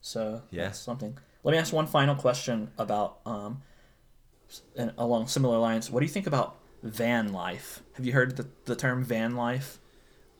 [0.00, 0.64] So Yeah.
[0.64, 1.18] that's something.
[1.44, 3.62] Let me ask one final question about um,
[4.76, 5.90] and along similar lines.
[5.90, 7.82] What do you think about van life?
[7.94, 9.78] Have you heard the, the term van life?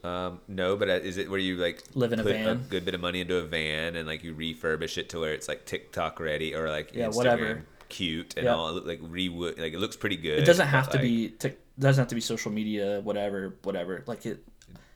[0.04, 2.64] um no but uh, is it where you like Live in a put van?
[2.70, 5.48] good bit of money into a van and like you refurbish it to where it's
[5.48, 7.64] like tiktok ready or like Yeah, Instagram whatever.
[7.88, 8.54] Cute and Yeah.
[8.54, 11.28] all look like re like it looks pretty good It doesn't have to like, be.
[11.30, 14.02] T- doesn't have to be social media, whatever, whatever.
[14.06, 14.44] Like it,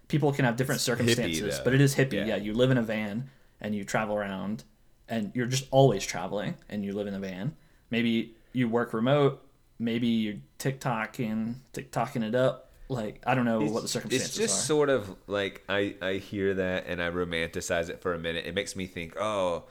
[0.09, 2.15] people can have different circumstances, but it is hippie.
[2.15, 2.27] Yeah.
[2.27, 2.37] Yeah.
[2.37, 3.31] you live in a van
[3.61, 4.65] and you travel around,
[5.09, 7.55] and you're just always traveling, and you live in a van.
[7.91, 9.41] Maybe you work remote.
[9.79, 12.71] Maybe you're TikToking, TikToking it up.
[12.89, 14.43] Like I don't know what the circumstances are.
[14.43, 14.67] It's just are.
[14.67, 18.45] sort of like I I hear that and I romanticize it for a minute.
[18.45, 19.65] It makes me think, oh,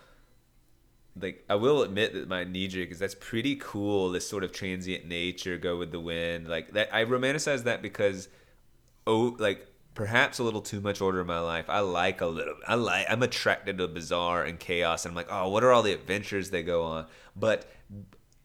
[1.19, 4.11] like I will admit that my knee jerk is that's pretty cool.
[4.11, 6.93] This sort of transient nature, go with the wind, like that.
[6.93, 8.29] I romanticize that because,
[9.05, 11.69] oh, like perhaps a little too much order in my life.
[11.69, 12.55] I like a little.
[12.67, 13.05] I like.
[13.09, 16.49] I'm attracted to bizarre and chaos, and I'm like, oh, what are all the adventures
[16.49, 17.07] they go on?
[17.35, 17.69] But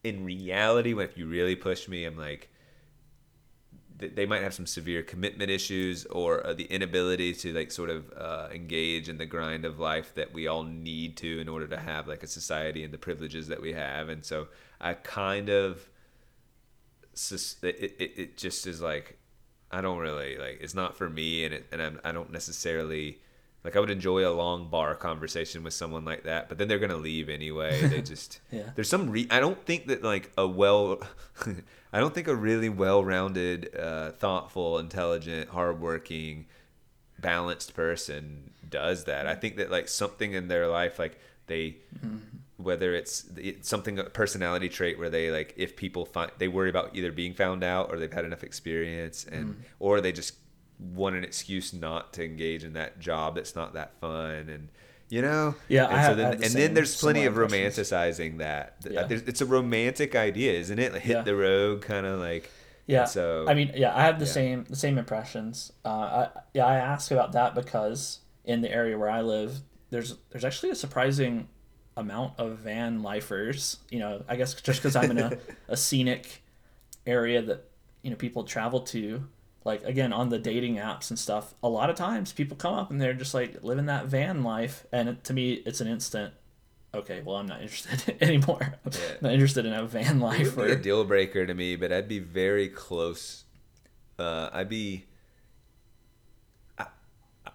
[0.03, 2.49] in reality, when if you really push me, I'm like
[3.99, 8.11] they might have some severe commitment issues or uh, the inability to like sort of
[8.15, 11.77] uh, engage in the grind of life that we all need to in order to
[11.77, 14.47] have like a society and the privileges that we have and so
[14.79, 15.89] i kind of
[17.13, 19.17] sus- it, it, it just is like
[19.71, 23.19] i don't really like it's not for me and, it, and I'm, i don't necessarily
[23.63, 26.79] like i would enjoy a long bar conversation with someone like that but then they're
[26.79, 28.69] gonna leave anyway they just Yeah.
[28.75, 31.01] there's some re- i don't think that like a well
[31.97, 36.45] i don't think a really well-rounded uh, thoughtful intelligent hardworking
[37.19, 39.27] balanced person does that.
[39.27, 41.77] I think that like something in their life, like they,
[42.57, 46.69] whether it's, it's something a personality trait where they like if people find they worry
[46.69, 50.35] about either being found out or they've had enough experience and or they just
[50.79, 54.69] want an excuse not to engage in that job that's not that fun and
[55.09, 58.39] you know Yeah, and I have- I then, the and then there's plenty of romanticizing
[58.39, 59.07] that Yeah.
[59.09, 61.21] It's a romantic idea isn't it like hit Yeah.
[61.21, 62.49] the road kind of like
[62.87, 63.05] Yeah.
[63.05, 64.31] so I mean, yeah, I have the yeah.
[64.31, 65.71] same the same impressions.
[65.85, 70.15] Uh, I, yeah, I ask about that because in the area where I live, there's
[70.29, 71.47] there's actually a surprising
[71.97, 73.77] amount of van lifers.
[73.89, 75.37] You know, I guess just because I'm in a,
[75.67, 76.43] a scenic
[77.05, 77.65] area that
[78.03, 79.23] you know people travel to.
[79.67, 82.89] Like again on the dating apps and stuff, a lot of times people come up
[82.89, 86.33] and they're just like living that van life, and it, to me it's an instant.
[86.95, 88.75] Okay, well I'm not interested anymore.
[88.85, 88.91] I'm
[89.21, 90.55] not interested in a van It life.
[90.57, 93.43] would be a deal breaker to me, but I'd be very close.
[94.17, 95.05] Uh, I'd be.
[96.79, 96.85] I-
[97.45, 97.51] I-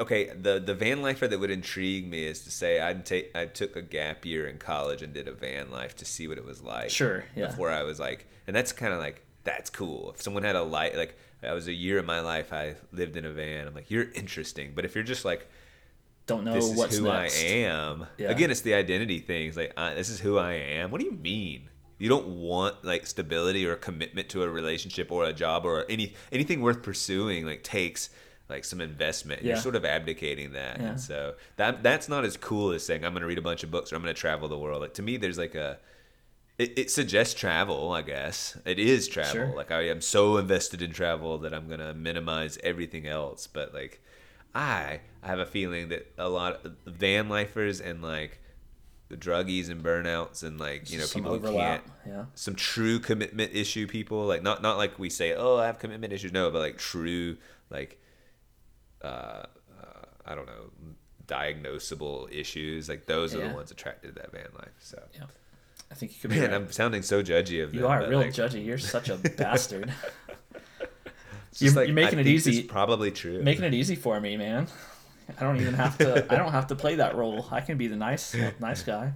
[0.00, 3.46] Okay, the the van lifer that would intrigue me is to say I'd take I
[3.46, 6.44] took a gap year in college and did a van life to see what it
[6.44, 6.90] was like.
[6.90, 7.46] Sure, yeah.
[7.48, 10.10] Before I was like, and that's kind of like that's cool.
[10.14, 13.16] If someone had a light, like I was a year of my life I lived
[13.16, 13.66] in a van.
[13.68, 14.72] I'm like, you're interesting.
[14.74, 15.48] But if you're just like,
[16.26, 17.42] don't know this is what's who next.
[17.42, 18.06] I am.
[18.16, 18.30] Yeah.
[18.30, 19.48] Again, it's the identity thing.
[19.48, 20.90] It's like this is who I am.
[20.90, 21.68] What do you mean?
[21.98, 26.14] You don't want like stability or commitment to a relationship or a job or any
[26.32, 27.44] anything worth pursuing.
[27.46, 28.10] Like takes
[28.48, 29.42] like some investment.
[29.42, 29.48] Yeah.
[29.54, 30.86] You're sort of abdicating that, Yeah.
[30.86, 33.62] and so that that's not as cool as saying I'm going to read a bunch
[33.62, 34.80] of books or I'm going to travel the world.
[34.80, 35.78] Like to me, there's like a
[36.58, 38.56] it, it suggests travel, I guess.
[38.64, 39.32] It is travel.
[39.32, 39.56] Sure.
[39.56, 43.46] Like I am so invested in travel that I'm gonna minimize everything else.
[43.46, 44.02] But like
[44.54, 48.40] I I have a feeling that a lot of van lifers and like
[49.08, 52.24] the druggies and burnouts and like you know Some people who can't yeah.
[52.34, 56.12] some true commitment issue people like not not like we say oh I have commitment
[56.12, 57.36] issues no but like true
[57.68, 58.00] like
[59.02, 60.70] uh, uh I don't know
[61.26, 65.24] diagnosable issues like those are the ones attracted to that van life so Yeah.
[65.90, 66.56] I think you could be man right.
[66.56, 68.64] I'm sounding so judgy of them You are real like, judgy.
[68.64, 69.92] You're such a bastard.
[71.58, 72.58] You're- you're making I it easy.
[72.58, 74.66] is probably true Making it easy for me, man.
[75.38, 76.26] I don't even have to.
[76.32, 77.46] I don't have to play that role.
[77.50, 79.12] I can be the nice, nice guy.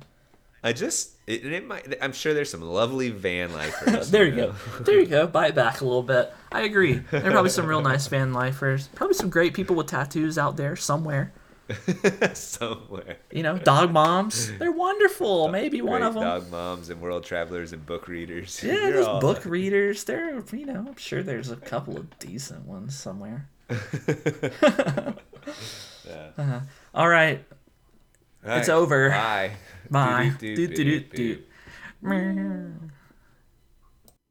[0.63, 4.55] I just it, it might I'm sure there's some lovely van lifers There you go.
[4.81, 5.27] There you go.
[5.27, 6.33] Buy it back a little bit.
[6.51, 6.95] I agree.
[6.95, 8.89] There are probably some real nice van lifers.
[8.95, 11.33] Probably some great people with tattoos out there somewhere.
[12.35, 14.51] somewhere You know, dog moms.
[14.59, 15.49] They're wonderful.
[15.53, 16.23] Maybe one of them.
[16.23, 20.05] dog moms and world travelers and book readers Yeah, You're those all- book readers.
[20.05, 23.49] They're, you know, I'm sure there's a couple of decent ones somewhere.
[26.39, 26.61] Uh-huh.
[26.95, 27.45] All right.
[28.47, 29.11] All It's over.
[29.11, 29.53] bye
[29.91, 30.33] Bye.